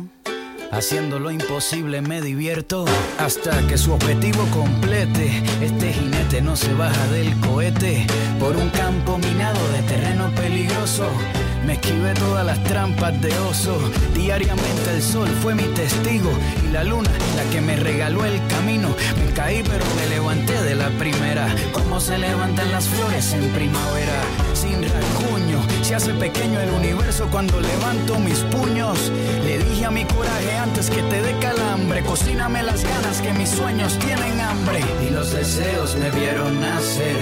[0.71, 2.85] haciendo lo imposible me divierto.
[3.17, 8.05] Hasta que su objetivo complete, este jinete no se baja del cohete.
[8.39, 11.09] Por un campo minado de terreno peligroso,
[11.65, 13.77] me esquivé todas las trampas de oso.
[14.13, 16.31] Diariamente el sol fue mi testigo
[16.67, 18.89] y la luna la que me regaló el camino.
[19.17, 21.47] Me caí pero me levanté de la primera.
[21.71, 24.21] Como se levantan las flores en primavera.
[24.53, 29.11] Sin rasguño, se hace pequeño el universo cuando levanto mis puños.
[29.45, 32.01] Le dije a mi coraje antes que te dé calambre.
[32.03, 34.81] Cocíname las ganas que mis sueños tienen hambre.
[35.07, 37.15] Y los deseos me vieron nacer.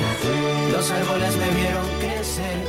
[0.71, 2.66] Los árboles me vieron crecer.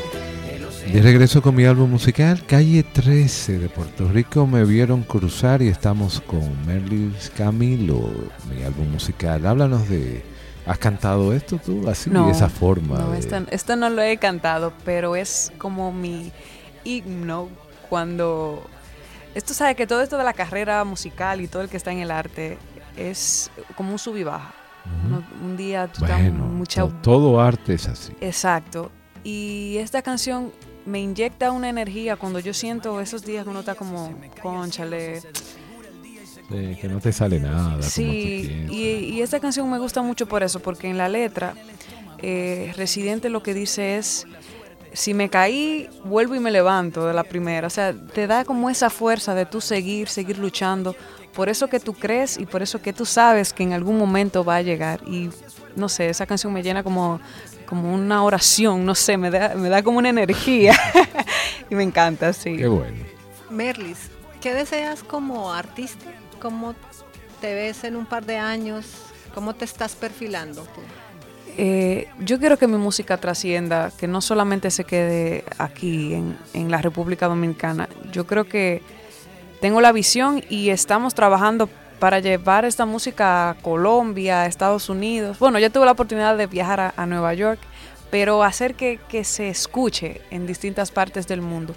[0.92, 5.68] De regreso con mi álbum musical, Calle 13 de Puerto Rico, me vieron cruzar y
[5.68, 8.11] estamos con Merlis Camilo,
[8.53, 9.46] mi álbum musical.
[9.46, 10.22] Háblanos de,
[10.66, 12.98] ¿has cantado esto tú así, de esa forma?
[12.98, 16.33] No, de- esta no lo he cantado, pero es como mi
[16.85, 17.48] himno
[17.90, 18.66] cuando...
[19.35, 21.98] Esto sabe que todo esto de la carrera musical y todo el que está en
[21.98, 22.57] el arte
[22.96, 24.55] es como un sub y baja.
[25.44, 26.81] Un día tú estás Bueno, mucha...
[26.83, 28.14] to- todo arte es así.
[28.22, 28.90] Exacto.
[29.22, 30.51] Y esta canción
[30.88, 35.22] me inyecta una energía cuando yo siento esos días que uno está como, conchale.
[36.48, 37.83] Que no te sale nada.
[37.83, 38.83] Sí, y,
[39.14, 41.55] y esta canción me gusta mucho por eso, porque en la letra,
[42.22, 44.27] eh, Residente lo que dice es,
[44.92, 47.66] si me caí, vuelvo y me levanto de la primera.
[47.66, 50.96] O sea, te da como esa fuerza de tú seguir, seguir luchando,
[51.35, 54.42] por eso que tú crees y por eso que tú sabes que en algún momento
[54.44, 55.03] va a llegar.
[55.07, 55.31] Y
[55.77, 57.20] no sé, esa canción me llena como,
[57.68, 60.74] como una oración, no sé, me da, me da como una energía.
[61.70, 62.57] y me encanta, sí.
[62.57, 62.96] Qué bueno.
[63.50, 66.07] Merlis, ¿qué deseas como artista?
[66.40, 66.74] ¿Cómo
[67.42, 68.87] te ves en un par de años?
[69.35, 70.81] ¿Cómo te estás perfilando tú?
[71.59, 76.70] Eh, yo quiero que mi música trascienda, que no solamente se quede aquí en, en
[76.70, 77.87] la República Dominicana.
[78.12, 78.81] Yo creo que
[79.61, 81.68] tengo la visión y estamos trabajando
[81.99, 85.39] para llevar esta música a Colombia, a Estados Unidos.
[85.39, 87.61] Bueno, yo tuve la oportunidad de viajar a, a Nueva York,
[88.11, 91.75] pero hacer que, que se escuche en distintas partes del mundo.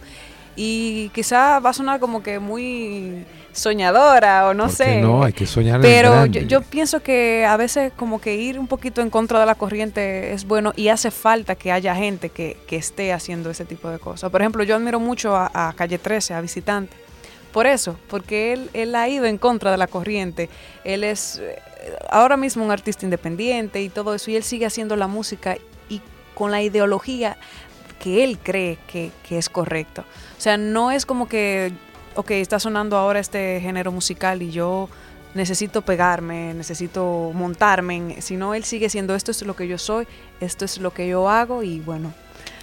[0.56, 5.02] Y quizá va a sonar como que muy soñadora o no ¿Por qué sé.
[5.02, 5.24] no?
[5.24, 9.02] Hay que soñar Pero yo, yo pienso que a veces como que ir un poquito
[9.02, 12.76] en contra de la corriente es bueno y hace falta que haya gente que, que
[12.76, 14.30] esté haciendo ese tipo de cosas.
[14.30, 16.96] Por ejemplo, yo admiro mucho a, a Calle 13, a Visitante.
[17.52, 20.50] Por eso, porque él, él ha ido en contra de la corriente.
[20.84, 21.60] Él es eh,
[22.10, 25.58] ahora mismo un artista independiente y todo eso, y él sigue haciendo la música
[25.90, 26.02] y
[26.34, 27.38] con la ideología
[28.00, 30.02] que él cree que, que es correcto.
[30.38, 31.72] O sea, no es como que,
[32.16, 34.90] ok, está sonando ahora este género musical y yo
[35.34, 40.08] necesito pegarme, necesito montarme, sino él sigue siendo esto es lo que yo soy,
[40.40, 42.14] esto es lo que yo hago y bueno,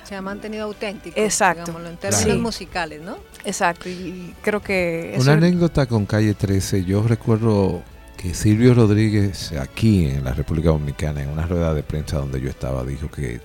[0.09, 1.21] Se ha mantenido auténtico.
[1.21, 1.65] Exacto.
[1.67, 3.19] digámoslo, en términos musicales, ¿no?
[3.45, 7.83] exacto, y, creo que Una anécdota con Calle 13, yo recuerdo
[8.17, 12.49] que Silvio Rodríguez aquí en la República Dominicana, en una rueda de prensa donde yo
[12.49, 13.41] estaba, dijo que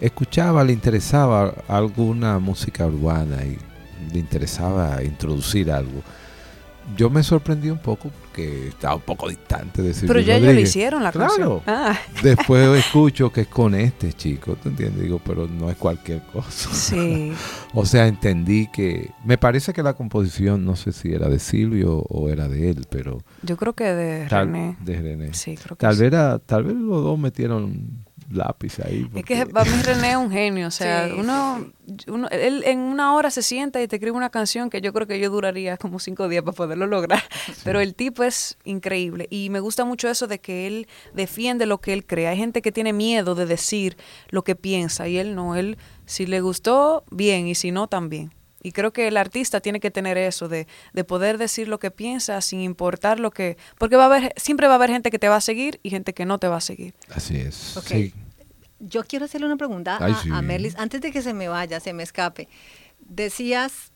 [0.00, 3.58] escuchaba, le interesaba alguna música urbana y
[4.12, 6.02] le interesaba introducir algo.
[6.96, 10.54] Yo me sorprendí un poco porque estaba un poco distante de Silvio Pero ya ellos
[10.54, 11.28] lo hicieron la Claro.
[11.28, 11.60] canción.
[11.66, 15.02] Ah, Después escucho que es con este chico, ¿te entiendes?
[15.02, 16.72] Digo, pero no es cualquier cosa.
[16.72, 17.32] sí.
[17.74, 19.10] O sea, entendí que...
[19.24, 22.86] Me parece que la composición, no sé si era de Silvio o era de él,
[22.88, 23.18] pero...
[23.42, 24.76] Yo creo que de tal- René.
[24.80, 25.34] De René.
[25.34, 26.00] Sí, creo que Tal sí.
[26.02, 29.08] vez, era- tal vez los dos metieron lápiz ahí.
[29.14, 31.70] Es que para mí René es un genio, o sea, Sí, uno,
[32.08, 35.06] uno- él en una hora se sienta y te escribe una canción que yo creo
[35.06, 37.22] que yo duraría como cinco días para poderlo lograr,
[37.64, 41.78] pero el tipo es increíble y me gusta mucho eso de que él defiende lo
[41.80, 42.28] que él cree.
[42.28, 43.96] Hay gente que tiene miedo de decir
[44.28, 48.32] lo que piensa y él no, él si le gustó, bien, y si no, también.
[48.66, 51.92] Y creo que el artista tiene que tener eso de, de poder decir lo que
[51.92, 53.56] piensa sin importar lo que...
[53.78, 55.90] Porque va a haber, siempre va a haber gente que te va a seguir y
[55.90, 56.92] gente que no te va a seguir.
[57.14, 57.54] Así es.
[57.84, 58.12] Sí.
[58.80, 60.30] Yo quiero hacerle una pregunta Ay, a, sí.
[60.32, 62.48] a Merlis, antes de que se me vaya, se me escape.
[62.98, 63.92] Decías,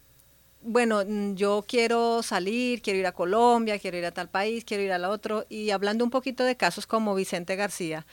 [0.63, 1.03] bueno,
[1.35, 5.05] yo quiero salir, quiero ir a Colombia, quiero ir a tal país, quiero ir al
[5.05, 8.07] otro, y hablando un poquito de casos como Vicente García,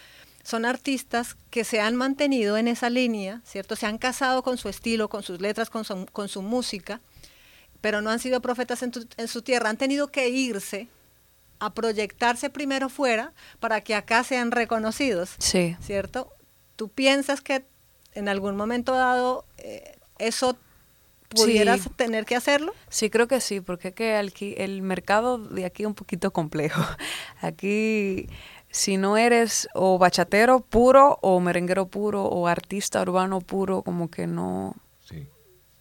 [0.48, 3.76] son artistas que se han mantenido en esa línea, ¿cierto?
[3.76, 7.02] Se han casado con su estilo, con sus letras, con su, con su música,
[7.82, 10.88] pero no han sido profetas en, tu- en su tierra, han tenido que irse
[11.60, 15.32] a proyectarse primero fuera para que acá sean reconocidos.
[15.40, 15.76] Sí.
[15.82, 16.32] ¿cierto?
[16.78, 17.66] ¿Tú piensas que
[18.14, 20.56] en algún momento dado eh, eso
[21.30, 21.90] pudieras Sí.
[21.98, 22.74] tener que hacerlo?
[22.90, 26.32] Sí, creo que sí, porque es que aquí, el mercado de aquí es un poquito
[26.32, 26.82] complejo.
[27.42, 28.30] Aquí,
[28.78, 34.28] si no eres o bachatero puro, o merenguero puro, o artista urbano puro, como que
[34.28, 35.28] no, Sí.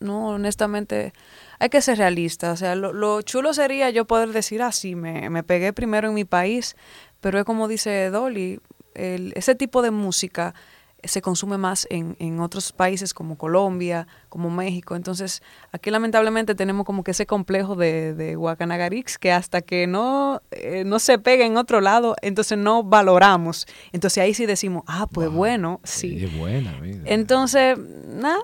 [0.01, 1.13] no, honestamente,
[1.59, 2.53] hay que ser realista.
[2.53, 6.09] O sea, lo, lo chulo sería yo poder decir, ah, sí, me, me pegué primero
[6.09, 6.75] en mi país,
[7.21, 8.61] pero es como dice Dolly,
[8.95, 10.55] el- ese tipo de música
[11.03, 14.97] se consume más en, en otros países como Colombia, como México.
[14.97, 20.43] Entonces, aquí lamentablemente tenemos como que ese complejo de, de Guacanagarix que hasta que no,
[20.51, 23.67] eh, no se pega en otro lado, entonces no valoramos.
[23.93, 26.25] Entonces ahí sí decimos, ah, pues bueno, sí.
[26.25, 27.01] Es buena, mira.
[27.05, 28.39] Entonces, nada,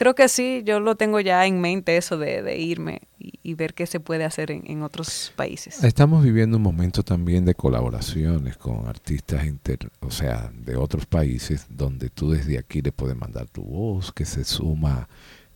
[0.00, 3.52] creo que sí, yo lo tengo ya en mente eso de, de irme y, y
[3.52, 5.84] ver qué se puede hacer en, en otros países.
[5.84, 11.66] Estamos viviendo un momento también de colaboraciones con artistas inter, o sea, de otros países
[11.68, 15.06] donde tú desde aquí le puedes mandar tu voz, que se suma.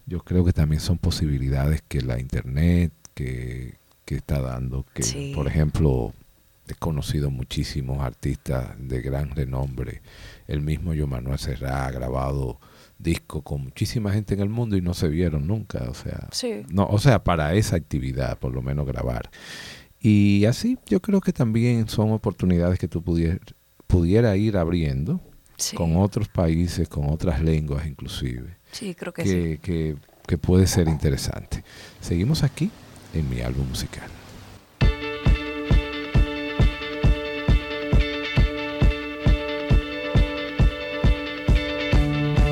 [0.05, 5.33] Yo creo que también son posibilidades que la internet que, que está dando, que Sí.
[5.35, 6.13] por ejemplo
[6.69, 10.03] he conocido muchísimos artistas de gran renombre.
[10.49, 12.59] El mismo yo Manuel Serra ha grabado
[12.99, 16.63] discos con muchísima gente en el mundo y no se vieron nunca, o sea, Sí.
[16.71, 19.31] no, o sea, para esa actividad, por lo menos grabar.
[20.01, 23.41] Y así yo creo que también son oportunidades que tú pudier,
[23.87, 25.21] pudiera ir abriendo
[25.57, 25.77] Sí.
[25.77, 29.59] con otros países, con otras lenguas inclusive, Sí, creo que sí.
[29.63, 31.63] que, que puede ser interesante.
[32.01, 32.71] Seguimos aquí
[33.15, 34.09] en mi álbum musical.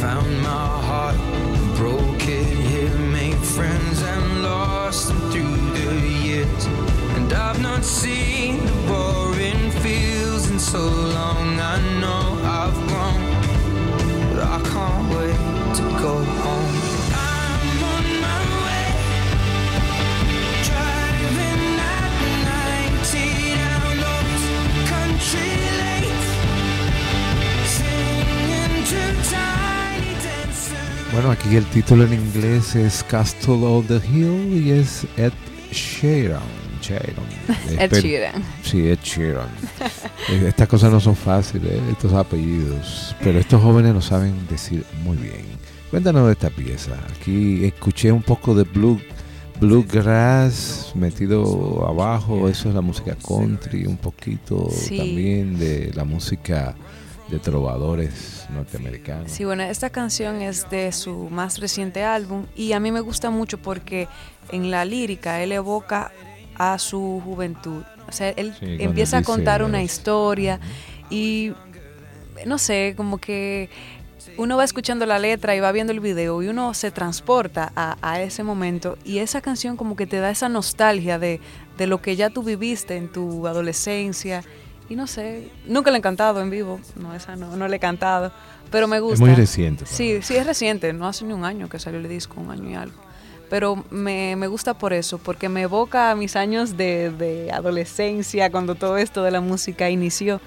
[0.00, 1.16] found my heart,
[1.76, 6.64] broke it, here, made friends and lost them through the years.
[7.16, 10.80] And I've not seen the boring fields in so
[11.18, 11.60] long.
[11.60, 12.24] I know
[12.60, 13.22] I've grown,
[14.32, 16.14] but I can't wait to go
[16.44, 16.79] home.
[31.12, 35.32] Bueno, aquí el título en inglés es Castle of the Hill y es Ed
[35.72, 36.40] Sheeran.
[36.80, 37.14] Sheeran.
[37.78, 38.42] Ed Sheeran.
[38.62, 39.48] Sí, Ed Sheeran.
[40.46, 45.16] Estas cosas no son fáciles, eh, estos apellidos, pero estos jóvenes lo saben decir muy
[45.16, 45.44] bien.
[45.90, 46.92] Cuéntanos de esta pieza.
[47.18, 49.00] Aquí escuché un poco de blue,
[49.60, 54.96] bluegrass metido abajo, eso es la música country, un poquito Sí.
[54.96, 56.76] también de la música
[57.30, 59.30] de trovadores norteamericanos.
[59.30, 63.30] Sí, bueno, esta canción es de su más reciente álbum y a mí me gusta
[63.30, 64.08] mucho porque
[64.50, 66.12] en la lírica él evoca
[66.56, 67.82] a su juventud.
[68.08, 70.60] O sea, él Sí, empieza a contar una historia
[71.08, 71.52] y
[72.46, 73.70] no sé, como que
[74.36, 77.96] uno va escuchando la letra y va viendo el video y uno se transporta a,
[78.02, 81.40] a ese momento y esa canción como que te da esa nostalgia de,
[81.78, 84.42] de lo que ya tú viviste en tu adolescencia
[84.90, 87.78] y no sé, nunca le he cantado en vivo, no, esa no, no le he
[87.78, 88.32] cantado,
[88.70, 89.24] pero me gusta.
[89.24, 92.40] muy reciente, Sí, sí, es reciente, no hace ni un año que salió el disco,
[92.40, 93.00] un año y algo.
[93.48, 98.50] Pero me, me gusta por eso, porque me evoca a mis años de, de adolescencia,
[98.50, 100.40] cuando todo esto de la música inició.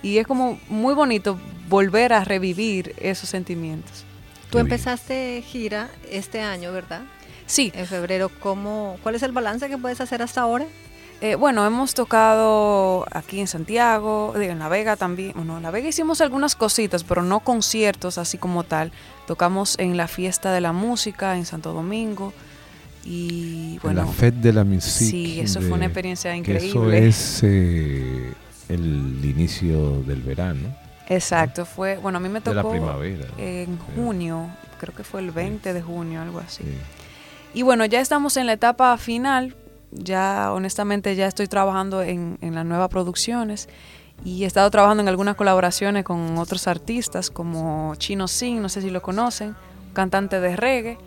[0.00, 1.38] Y es como muy bonito
[1.68, 4.04] volver a revivir esos sentimientos.
[4.50, 7.02] Tú empezaste gira este año, ¿verdad?
[7.46, 7.72] Sí.
[7.74, 10.66] En febrero, ¿cómo, ¿cuál es el balance que puedes hacer hasta ahora?
[11.20, 15.32] Eh, bueno, hemos tocado aquí en Santiago, en La Vega también.
[15.34, 18.92] Bueno, en La Vega hicimos algunas cositas, pero no conciertos así como tal.
[19.26, 22.32] Tocamos en la fiesta de la música en Santo Domingo.
[23.04, 25.10] Y En bueno, la Fête de la Musique.
[25.10, 27.08] Sí, eso fue una experiencia que Eso increíble.
[27.08, 28.32] es eh,
[28.68, 30.68] el inicio del verano.
[31.08, 35.20] Exacto, fue, bueno, a mí me De tocó la primavera, en junio, creo que fue
[35.20, 36.62] el 20 de junio, algo así.
[36.64, 36.70] Sí.
[37.54, 39.56] Y bueno, ya estamos en la etapa final,
[39.90, 43.68] ya honestamente ya estoy trabajando en, en las nuevas producciones
[44.24, 48.82] y he estado trabajando en algunas colaboraciones con otros artistas como Chino Singh, no sé
[48.82, 49.48] si lo conocen,
[49.86, 50.98] un cantante de reggae,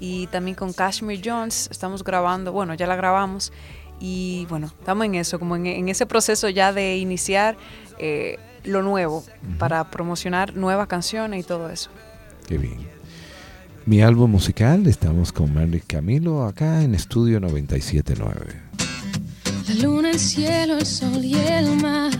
[0.00, 3.52] y también con Kashmir Jones, estamos grabando, bueno, ya la grabamos
[4.00, 7.56] y bueno, estamos en eso, como en, en ese proceso ya de iniciar
[7.98, 9.24] eh, lo nuevo
[9.58, 11.90] para promocionar nuevas canciones y todo eso.
[12.46, 12.97] Qué bien.
[13.88, 18.60] Mi álbum musical, estamos con Merly Camilo acá en Estudio 979.
[19.66, 22.12] La luna, el cielo, el sol y el mar.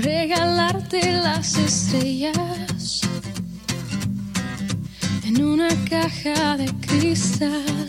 [0.00, 3.00] Regalarte las estrellas
[5.26, 7.88] en una caja de cristal.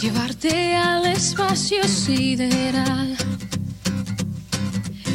[0.00, 3.16] Llevarte al espacio sideral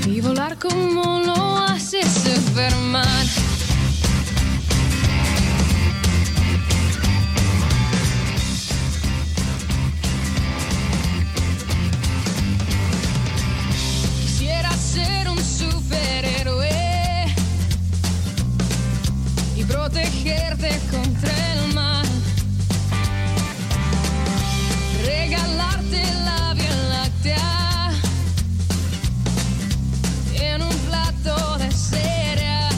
[0.05, 3.58] y volar como lo hace Superman.
[19.89, 22.05] Protegerte contra el mal.
[25.05, 27.91] Regalarte la Vía Láctea
[30.35, 32.75] en un plato de cereal.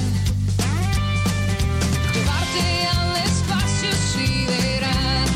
[2.13, 5.27] Llevarte al espacio sideral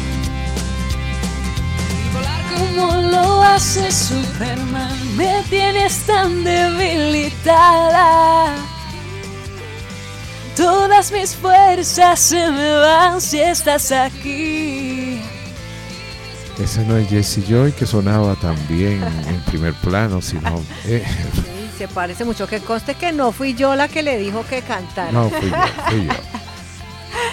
[2.00, 5.18] y volar como lo hace Superman.
[5.18, 7.96] Me tienes tan debilitada.
[10.56, 15.22] Todas mis fuerzas se me van si estás aquí.
[16.58, 20.64] Ese no es Jesse Joy que sonaba también en primer plano, sino...
[20.86, 21.04] eh,
[21.34, 22.48] Sí, se parece mucho.
[22.48, 25.12] Que conste que no fui yo la que le dijo que cantara.
[25.12, 25.58] no, fui yo,
[25.90, 26.14] fui yo.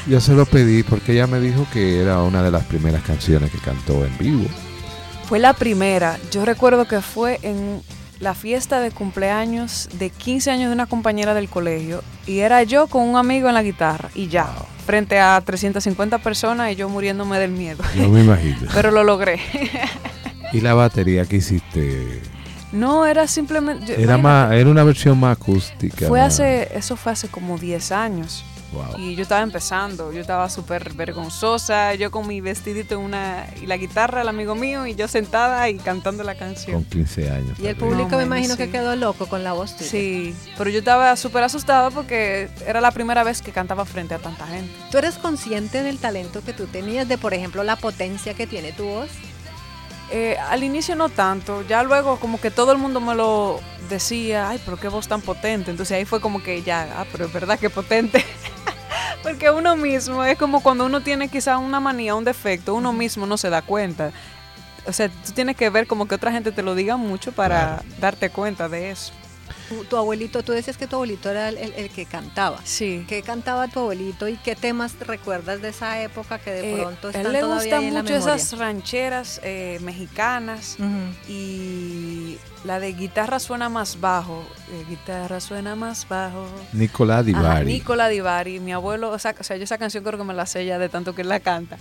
[0.09, 3.53] Yo se lo pedí porque ella me dijo que era una de las primeras canciones
[3.53, 4.47] que cantó en vivo.
[5.29, 6.19] Fue la primera.
[6.33, 7.81] Yo recuerdo que fue en
[8.23, 12.87] la fiesta de cumpleaños de 15 años de una compañera del colegio y era yo
[12.87, 14.47] con un amigo en la guitarra y ya,
[14.87, 17.83] frente a 350 personas y yo muriéndome del miedo.
[17.97, 18.69] Yo me imagino.
[18.75, 19.41] Pero lo logré.
[20.53, 22.23] ¿Y la batería que hiciste?
[22.71, 23.93] no, era simplemente...
[23.95, 26.07] Era, imagínate, más, era una versión más acústica.
[26.07, 28.45] Fue hace, eso fue hace como 10 años.
[28.73, 28.99] Wow.
[28.99, 33.67] Y yo estaba empezando, yo estaba súper vergonzosa, yo con mi vestidito en una, y
[33.67, 36.83] la guitarra, el amigo mío, y yo sentada y cantando la canción.
[36.83, 37.59] Con 15 años.
[37.59, 39.91] Y el público No, me imagino que quedó loco con la voz tuya.
[39.91, 44.19] Sí, pero yo estaba súper asustada porque era la primera vez que cantaba frente a
[44.19, 44.73] tanta gente.
[44.91, 48.73] ¿Tú eres consciente del talento que tú tenías, de por ejemplo la potencia que tiene
[48.73, 49.11] tu voz?
[50.15, 54.51] Eh, al inicio no tanto, ya luego como que todo el mundo me lo decía,
[54.51, 55.71] ay, pero qué voz tan potente.
[55.71, 58.23] Entonces ahí fue como que ya, ah, pero es verdad que potente.
[59.23, 63.25] Porque uno mismo, es como cuando uno tiene quizá una manía, un defecto, uno mismo
[63.25, 64.13] no se da cuenta.
[64.85, 67.83] O sea, tú tienes que ver como que otra gente te lo diga mucho para
[67.99, 69.15] darte cuenta de eso.
[69.73, 72.59] Tu, tu abuelito, tú decías que tu abuelito era el, el- el que cantaba.
[72.65, 73.05] Sí.
[73.09, 77.09] ¿Qué cantaba tu abuelito y qué temas recuerdas de esa época que de Eh, pronto
[77.09, 80.77] a están él le todavía gustan ahí en la mucho esas rancheras eh, mexicanas
[81.29, 84.45] y La de guitarra suena más bajo.
[84.71, 86.47] eh, guitarra suena más bajo.
[86.73, 87.67] Nicolás Divari.
[87.67, 88.61] Nicola Divari.
[88.61, 90.79] Mi abuelo, o sea, o sea, yo esa canción creo que me la sé ya
[90.79, 91.77] de tanto que él la canta.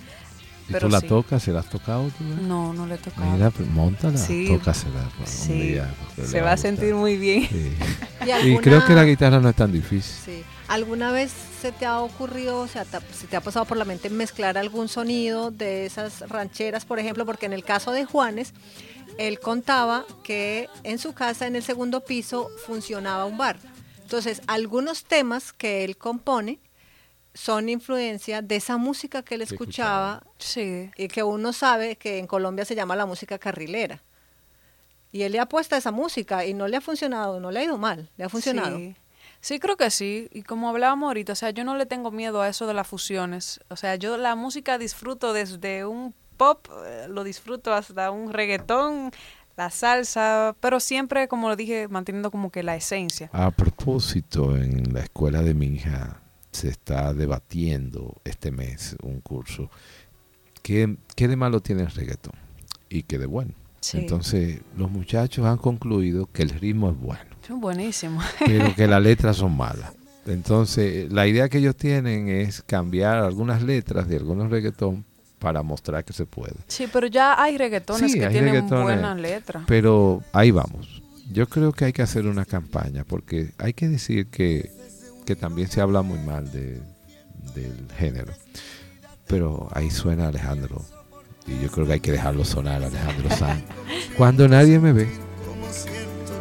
[0.70, 1.07] ¿Y Pero tú la sí.
[1.07, 1.43] tocas?
[1.43, 2.24] ¿Se la has tocado tú?
[2.24, 2.38] eh?
[2.41, 3.30] No, no le he tocado.
[3.32, 4.47] Mira, pues, móntala, Sí.
[4.47, 6.57] tócasela pues, Sí, día, se va a gustar.
[6.59, 7.47] sentir muy bien.
[7.49, 7.74] Sí.
[8.26, 10.16] ¿Y Y alguna- creo que la guitarra no es tan difícil.
[10.26, 10.43] Sí.
[10.68, 11.32] ¿Alguna vez
[11.62, 14.57] se te ha ocurrido, o sea, te se te ha pasado por la mente mezclar
[14.57, 17.26] algún sonido de esas rancheras, por ejemplo?
[17.26, 18.53] Porque en el caso de Juanes,
[19.18, 23.57] él contaba que en su casa, en el segundo piso, funcionaba un bar.
[24.03, 26.59] Entonces, algunos temas que él compone
[27.34, 30.24] son influencia de esa música que él escuchaba
[30.56, 34.02] y que uno sabe que en Colombia se llama la música carrilera.
[35.12, 37.60] Y él le ha puesto a esa música y no le ha funcionado, no le
[37.60, 38.78] ha ido mal, le ha funcionado.
[38.78, 38.96] Sí.
[39.42, 40.30] Sí, creo que sí.
[40.32, 42.88] Y como hablábamos ahorita, o sea, yo no le tengo miedo a eso de las
[42.88, 43.60] fusiones.
[43.70, 49.12] O sea, yo la música disfruto desde un pop, eh, lo disfruto hasta un reggaetón,
[49.58, 53.32] la salsa, pero siempre, como lo dije, manteniendo como que la esencia.
[53.34, 56.22] A propósito, en la escuela de mi hija
[56.52, 59.70] se está debatiendo este mes un curso.
[60.62, 62.34] ¿Qué, qué de malo tiene el reggaetón?
[62.89, 63.54] Y qué de bueno.
[63.80, 63.97] Sí.
[63.97, 68.22] Entonces, los muchachos han concluido que el ritmo es bueno, Es buenísimo.
[68.45, 69.93] pero que las letras son malas.
[70.28, 75.04] Entonces, la idea que ellos tienen es cambiar algunas letras de algunos reggaetón
[75.39, 76.54] para mostrar que se puede.
[76.68, 79.64] Sí, pero ya hay reggaetones Sí, que hay tienen reggaetones, buenas letras.
[79.66, 81.02] Pero ahí vamos.
[81.32, 84.70] Yo creo que hay que hacer una campaña porque hay que decir que,
[85.32, 86.82] que también se habla muy mal de,
[87.56, 88.34] del género.
[89.28, 90.84] Pero ahí suena Alejandro.
[91.48, 93.64] Y yo creo que hay que dejarlo sonar Alejandro Sanz.
[94.18, 95.08] Cuando nadie me ve.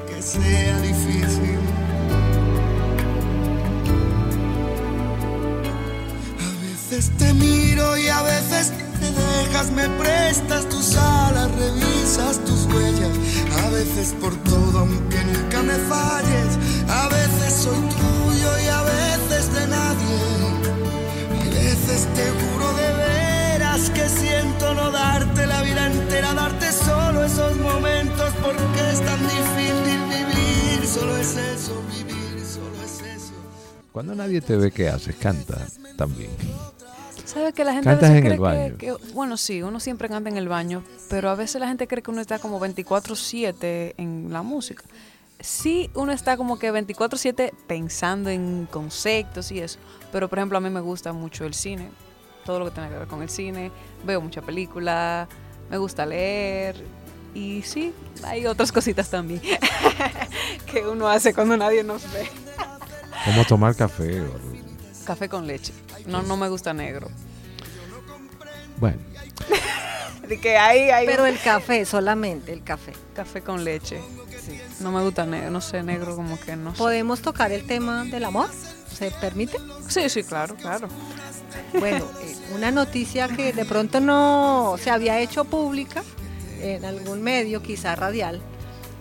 [0.09, 1.59] que sea difícil.
[6.41, 12.65] A veces te miro y a veces te dejas, me prestas tus alas, revisas tus
[12.67, 13.17] huellas.
[13.65, 16.59] A veces por todo, aunque nunca me falles.
[16.89, 18.20] A veces soy tuyo
[18.59, 20.21] y a veces de nadie.
[21.41, 27.25] A veces te juro de veras que siento no darte la vida entera, darte solo
[27.25, 30.87] esos momentos porque es tan difícil vivir.
[30.87, 33.33] Solo es eso, vivir, solo es eso.
[33.93, 35.15] Cuando nadie te ve, ¿qué haces?
[35.17, 36.31] Canta también.
[37.25, 38.77] ¿Sabes que la gente a Cantas veces en el cree baño.
[38.79, 41.87] que, que- bueno, sí, uno siempre canta en el baño, pero a veces la gente
[41.87, 44.83] cree que uno está como 24/7 en la música.
[45.41, 49.79] Sí, uno está como que 24/7 pensando en conceptos y eso,
[50.13, 51.89] pero por ejemplo a mí me gusta mucho el cine,
[52.45, 53.71] todo lo que tiene que ver con el cine,
[54.05, 55.27] veo mucha película,
[55.71, 56.85] me gusta leer
[57.35, 59.41] y sí, hay otras cositas también
[60.67, 62.29] que uno hace cuando nadie nos ve.
[63.25, 64.23] Como tomar café.
[65.07, 65.73] Café con leche,
[66.07, 67.09] no, no me gusta negro.
[68.79, 68.99] Bueno,
[70.29, 72.93] De que ahí Pero un- el café, solamente el café.
[73.15, 74.01] Café con leche.
[74.81, 76.79] No me gusta negro, no sé, negro como que no sé.
[76.79, 78.49] ¿Podemos tocar el tema del amor?
[78.93, 79.59] ¿Se permite?
[79.89, 80.89] Sí, sí, claro, claro.
[81.79, 86.03] Bueno, eh, una noticia que de pronto no se había hecho pública
[86.61, 88.41] en algún medio, quizá radial,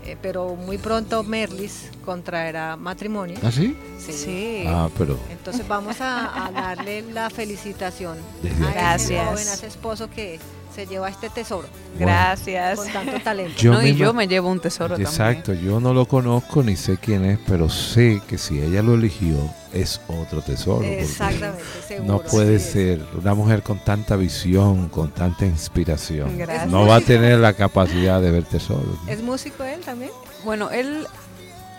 [0.05, 3.37] eh, pero muy pronto Merlis contraerá matrimonio.
[3.43, 3.77] ¿Ah, sí?
[3.99, 4.63] Sí.
[4.67, 9.25] Ah, pero Entonces vamos a, a darle la felicitación Desde a ese Gracias.
[9.27, 10.39] joven, a ese esposo que
[10.79, 11.67] se lleva este tesoro.
[11.97, 12.79] Gracias.
[12.79, 13.57] Con tanto talento.
[13.57, 16.97] Yo no, y yo me llevo un tesoro Exacto, yo no lo conozco ni sé
[16.97, 19.35] quién es, pero sé que si ella lo eligió
[19.73, 20.85] es otro tesoro.
[20.85, 22.13] Exactamente, seguro.
[22.13, 26.37] No puede sí ser una mujer con tanta visión, con tanta inspiración.
[26.37, 26.67] Gracias.
[26.69, 28.97] No va a tener la capacidad de ver tesoros.
[29.05, 29.11] ¿no?
[29.11, 30.11] ¿Es músico él también?
[30.11, 30.45] también.
[30.45, 31.05] Bueno, él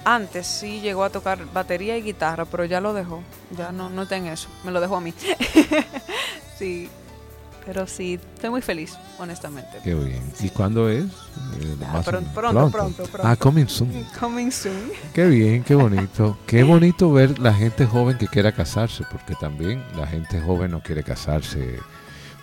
[0.05, 3.23] antes sí llegó a tocar batería y guitarra, pero ya lo dejó.
[3.57, 4.51] Ya no, no está en eso.
[4.63, 5.15] Me lo dejó a mí.
[6.59, 6.91] sí.
[7.67, 9.79] Pero sí, estoy muy feliz, honestamente.
[9.85, 10.23] Qué bien.
[10.41, 11.05] ¿Y cuándo es?
[11.05, 12.35] Eh, Ah, más o pron- menos.
[12.35, 13.29] pronto, pronto, pronto.
[13.29, 14.05] Ah, coming soon.
[14.19, 14.91] Coming soon.
[15.13, 16.37] Qué bien, qué bonito.
[16.47, 20.83] Qué bonito ver la gente joven que quiera casarse, porque también la gente joven no
[20.83, 21.79] quiere casarse.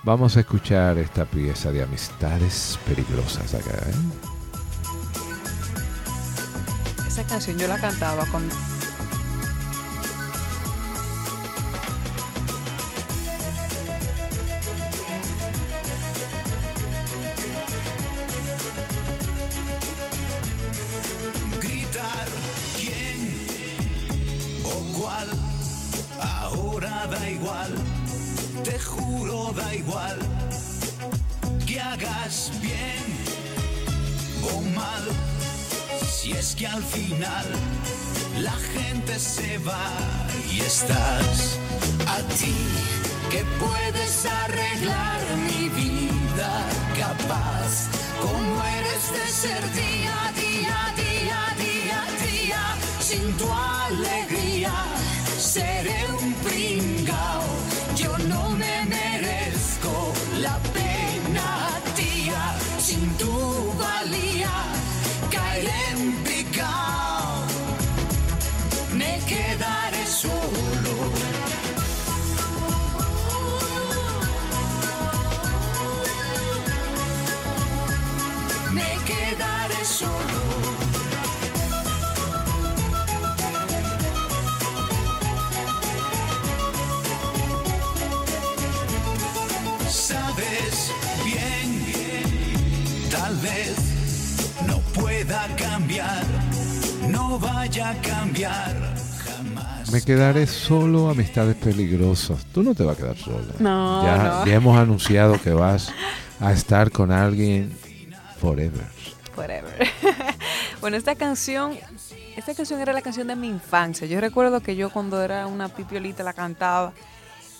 [0.04, 3.72] Vamos a escuchar esta pieza de amistades peligrosas acá.
[3.72, 3.94] ¿eh?
[7.08, 8.54] Esa canción yo la cantaba cuando...
[31.98, 33.06] hagas bien
[34.54, 35.04] o mal.
[36.10, 37.46] Si es que al final
[38.40, 39.90] la gente se va
[40.52, 41.58] y estás
[42.08, 42.56] a ti
[43.30, 46.66] que puedes arreglar mi vida
[46.98, 47.88] capaz
[48.22, 52.64] ¿Cómo eres de ser día, día, día, día, día?
[53.00, 54.74] Sin tu alegría
[55.38, 57.44] seré un pringao.
[57.96, 58.77] Yo no me
[97.40, 98.76] no vaya a cambiar
[99.24, 99.92] jamás.
[99.92, 102.46] Me quedaré solo, amistades peligrosas.
[102.46, 103.54] Tú no te vas a quedar sola.
[103.60, 104.46] No, ya, no.
[104.46, 105.92] ya hemos anunciado que vas
[106.40, 107.78] a estar con alguien
[108.40, 108.86] forever.
[109.36, 109.88] Forever.
[110.82, 111.74] bueno, esta canción,
[112.36, 114.08] esta canción era la canción de mi infancia.
[114.08, 116.94] Yo recuerdo que yo cuando era una pipiolita la cantaba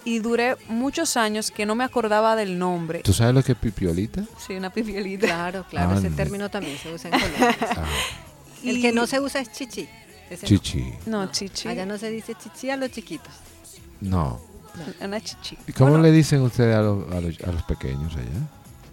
[0.04, 3.02] y duré muchos años que no me acordaba del nombre.
[3.04, 4.24] ¿Tú sabes lo que es pipiolita?
[4.38, 5.28] Sí, una pipiolita.
[5.28, 6.18] Claro, claro, ese Ande.
[6.18, 7.58] término también se usa en Colombia.
[7.76, 7.84] Ah,
[8.64, 9.88] El que no se usa es chichi.
[10.30, 10.48] Ese no.
[10.48, 10.94] chichi.
[11.06, 11.68] No, chichi.
[11.70, 13.34] Allá no se dice chichi a los chiquitos.
[14.02, 14.40] No.
[15.02, 15.58] Una chichi.
[15.68, 18.48] ¿Y cómo le dicen ustedes a los, a, los, a los pequeños allá?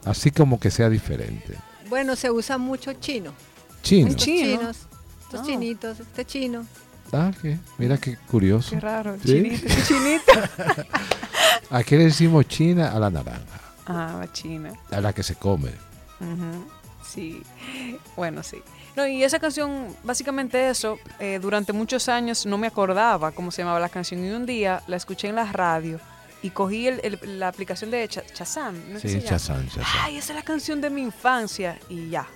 [0.05, 1.57] Así como que sea diferente.
[1.89, 3.33] Bueno, se usa mucho chino.
[3.83, 4.09] Chino.
[4.09, 4.59] Estos Chino.
[4.59, 4.77] chinos,
[5.23, 5.45] estos Oh.
[5.47, 6.67] chinitos, este chino.
[7.13, 7.59] Ah, ¿qué?
[7.79, 8.71] Mira qué curioso.
[8.71, 9.43] Qué raro, ¿Sí?
[9.43, 10.33] chinito, qué chinito.
[11.71, 14.73] Aquí le decimos china a la naranja, Ah, la china.
[14.91, 15.71] a la que se come.
[17.07, 17.43] Sí,
[18.17, 18.57] bueno, sí.
[18.97, 23.63] No, y esa canción, básicamente eso, eh, durante muchos años no me acordaba cómo se
[23.63, 25.99] llamaba la canción y un día la escuché en la radio
[26.43, 28.93] y cogí el- el- la aplicación de Cha- Shazam.
[28.93, 29.19] ¿no Sí?
[29.19, 29.85] Shazam, Shazam.
[30.03, 32.29] Ay, esa es la canción de mi infancia y ya,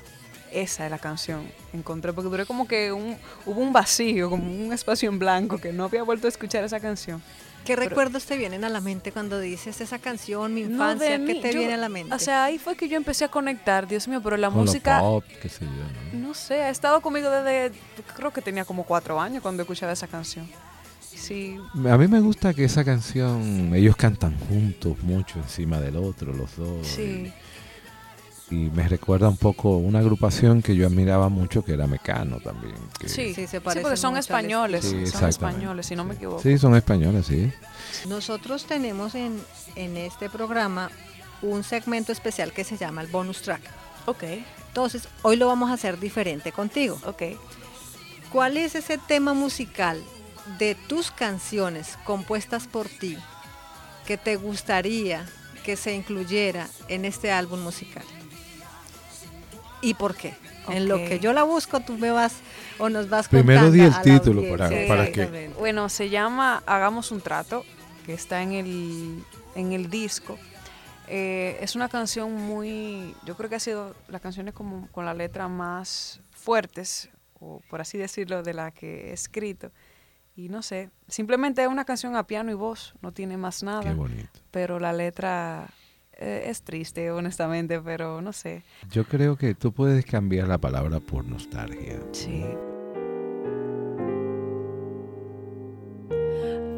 [0.50, 1.46] esa es la canción.
[1.72, 5.72] Encontré, porque duré como que un, hubo un vacío, como un espacio en blanco que
[5.72, 7.22] no había vuelto a escuchar esa canción.
[7.64, 11.11] ¿Qué Pero- recuerdos te vienen a la mente cuando dices esa canción, mi No, infancia?
[11.11, 12.14] ¿Qué mí, te yo- viene a la mente?
[12.14, 15.00] O sea, ahí fue que yo empecé a conectar, Dios mío, pero la Con música...
[15.00, 16.28] pop, qué sé yo, ¿no?
[16.28, 17.72] No sé, ha estado conmigo desde,
[18.16, 20.48] creo que tenía como cuatro años cuando escuchaba esa canción.
[21.14, 21.59] Sí,
[21.90, 26.56] A mí me gusta que esa canción, ellos cantan juntos mucho encima del otro, los
[26.56, 26.86] dos.
[26.86, 27.02] sí.
[27.02, 27.32] Y,
[28.51, 32.74] y me recuerda un poco una agrupación que yo admiraba mucho, que era Mecano también.
[32.99, 35.30] que- Sí, Sí, se sí, parecen porque son españoles, Sí, son exactamente.
[35.30, 36.42] españoles, si no me equivoco.
[36.42, 37.53] Sí, son españoles, sí.
[38.09, 39.40] Nosotros tenemos en,
[39.76, 40.90] en este programa
[41.42, 43.61] un segmento especial que se llama el bonus track.
[44.07, 44.24] Ok,
[44.68, 46.99] Entonces, hoy lo vamos a hacer diferente contigo.
[47.05, 47.22] ok.
[48.32, 50.03] ¿Cuál es ese tema musical
[50.59, 53.16] de tus canciones compuestas por ti
[54.07, 55.26] que te gustaría
[55.64, 58.05] que se incluyera en este álbum musical?
[59.81, 60.35] ¿Y por qué?
[60.68, 62.35] En lo que yo la busco, tú me vas
[62.79, 65.51] o nos vas Primero contando di el título para- para que-.
[65.59, 67.64] Bueno, se llama Hagamos un trato,
[68.05, 69.24] que está en el,
[69.55, 70.39] en el disco.
[71.07, 75.14] Eh, es una canción muy, yo creo que ha sido las canciones como con la
[75.14, 77.09] letra más fuertes,
[77.41, 79.70] o por así decirlo, de la que he escrito.
[80.37, 83.83] Y no sé, simplemente es una canción a piano y voz, no tiene más nada.
[83.83, 84.29] Qué bonito.
[84.51, 85.68] Pero la letra
[86.19, 88.64] eh, es triste, honestamente, pero no sé.
[88.91, 92.01] Yo creo que tú puedes cambiar la palabra por nostalgia.
[92.12, 92.45] Sí.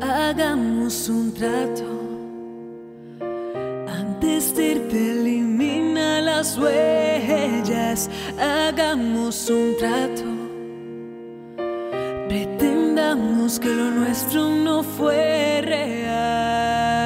[0.03, 2.01] Hagamos un trato.
[3.88, 8.11] Antes de irte elimina las huellas.
[8.38, 10.24] Hagamos un trato.
[12.28, 16.99] Pretendamos que lo nuestro no fue real.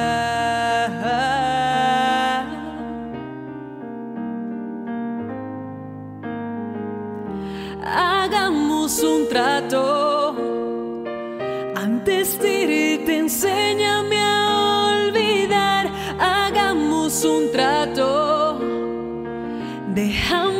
[19.95, 20.54] Déjame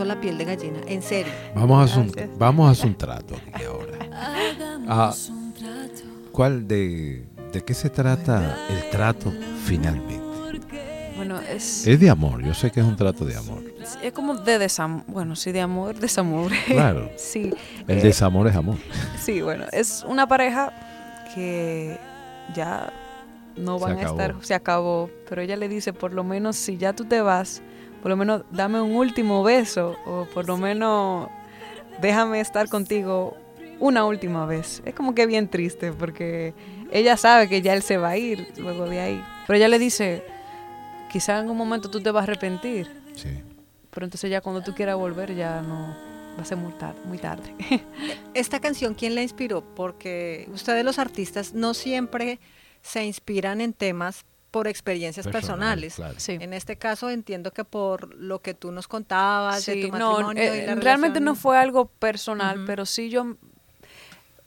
[0.00, 1.32] puso la piel de gallina, en serio.
[1.54, 3.98] Vamos a hacer un, vamos a hacer un trato aquí ahora.
[4.88, 5.14] Ah,
[6.32, 9.30] ¿Cuál de, de qué se trata el trato
[9.66, 10.18] finalmente?
[11.16, 13.62] Bueno, es, Es de amor, yo sé que es un trato de amor.
[14.02, 15.04] es como de desamor.
[15.06, 16.50] Bueno, sí, de amor, desamor.
[16.66, 17.10] Claro.
[17.16, 17.52] sí.
[17.86, 18.78] El eh, desamor es amor.
[19.20, 20.72] Sí, bueno, es una pareja
[21.34, 21.98] que
[22.54, 22.90] ya
[23.56, 26.94] no van a estar, se acabó, pero ella le dice, por lo menos si ya
[26.94, 27.60] tú te vas,
[28.02, 31.28] por lo menos dame un último beso o por lo menos
[32.00, 33.36] déjame estar contigo
[33.78, 34.82] una última vez.
[34.84, 36.54] Es como que bien triste porque
[36.92, 39.78] ella sabe que ya él se va a ir luego de ahí, pero ella le
[39.78, 40.22] dice,
[41.10, 43.28] quizá en un momento tú te vas a arrepentir, Sí.
[43.90, 45.96] pero entonces ya cuando tú quieras volver ya no
[46.38, 47.00] va a ser muy tarde.
[47.04, 47.54] Muy tarde.
[48.34, 49.62] Esta canción, ¿quién la inspiró?
[49.74, 52.38] Porque ustedes los artistas no siempre
[52.82, 55.94] se inspiran en temas por experiencias Personal, personales.
[55.94, 56.14] claro.
[56.18, 56.36] Sí.
[56.40, 60.42] En este caso entiendo que por lo que tú nos contabas de tu no, matrimonio
[60.42, 61.24] eh, y la realmente relación.
[61.24, 63.36] no fue algo personal, pero sí yo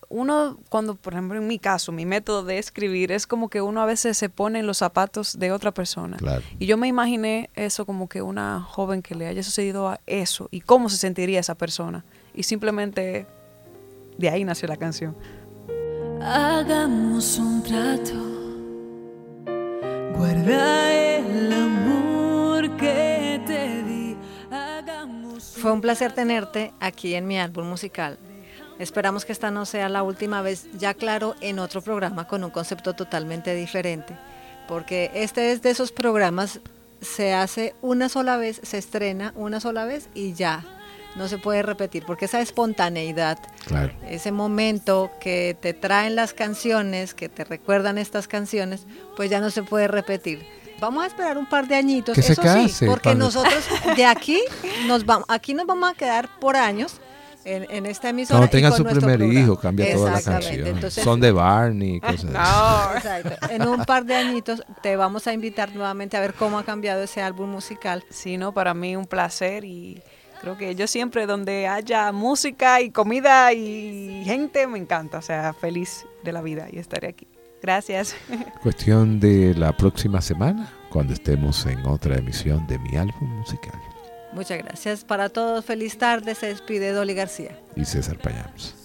[0.10, 3.82] uno cuando por ejemplo en mi caso mi método de escribir es como que uno
[3.82, 6.44] a veces se pone en los zapatos de otra persona Claro.
[6.60, 10.50] y yo me imaginé eso como que una joven que le haya sucedido a eso
[10.52, 13.26] y cómo se sentiría esa persona y simplemente
[14.20, 15.16] de ahí nació la canción
[16.22, 18.33] Hagamos un trato.
[20.24, 24.16] Guarda el amor que te di.
[24.50, 28.18] Hagamos Fue un placer tenerte aquí en mi álbum musical.
[28.80, 32.52] Esperamos que esta no sea la última vez, ya claro, en otro programa con un
[32.52, 34.18] concepto totalmente diferente,
[34.70, 36.62] porque este es de esos programas,
[37.02, 40.64] se hace una sola vez, se estrena una sola vez y ya,
[41.16, 43.38] no se puede repetir, porque esa espontaneidad,
[43.68, 43.94] Claro.
[44.10, 48.86] ese momento que te traen las canciones, que te recuerdan estas canciones,
[49.16, 50.46] pues ya no se puede repetir.
[50.80, 53.64] Vamos a esperar un par de añitos, Que se eso case, sí, porque cuando- nosotros
[53.96, 54.42] de aquí
[54.88, 57.00] nos vamos, aquí nos vamos a quedar por años
[57.46, 58.40] en, en esta emisora.
[58.40, 59.40] Cuando y tenga con su primer programa.
[59.40, 60.68] hijo, cambia toda la canción.
[60.68, 62.98] entonces- Son de Barney, cosas así.
[62.98, 63.48] Exacto.
[63.50, 67.04] En un par de añitos te vamos a invitar nuevamente a ver cómo ha cambiado
[67.04, 68.04] ese álbum musical.
[68.10, 70.02] Sí, no, para mí un placer y
[70.44, 75.54] creo que yo siempre donde haya música y comida y gente me encanta, o sea,
[75.54, 77.28] feliz de la vida y estaré aquí.
[77.62, 78.14] Gracias.
[78.62, 83.80] Cuestión de la próxima semana, cuando estemos en otra emisión de mi álbum musical.
[84.34, 85.64] Muchas gracias para todos.
[85.64, 86.36] Feliz tarde.
[86.36, 87.58] Se despide Dolly García.
[87.78, 88.83] Y César Payams.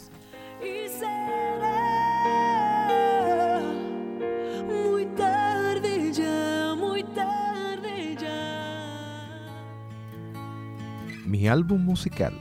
[11.28, 12.32] Mi álbum musical.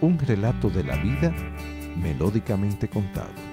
[0.00, 1.32] Un relato de la vida
[1.96, 3.51] melódicamente contado.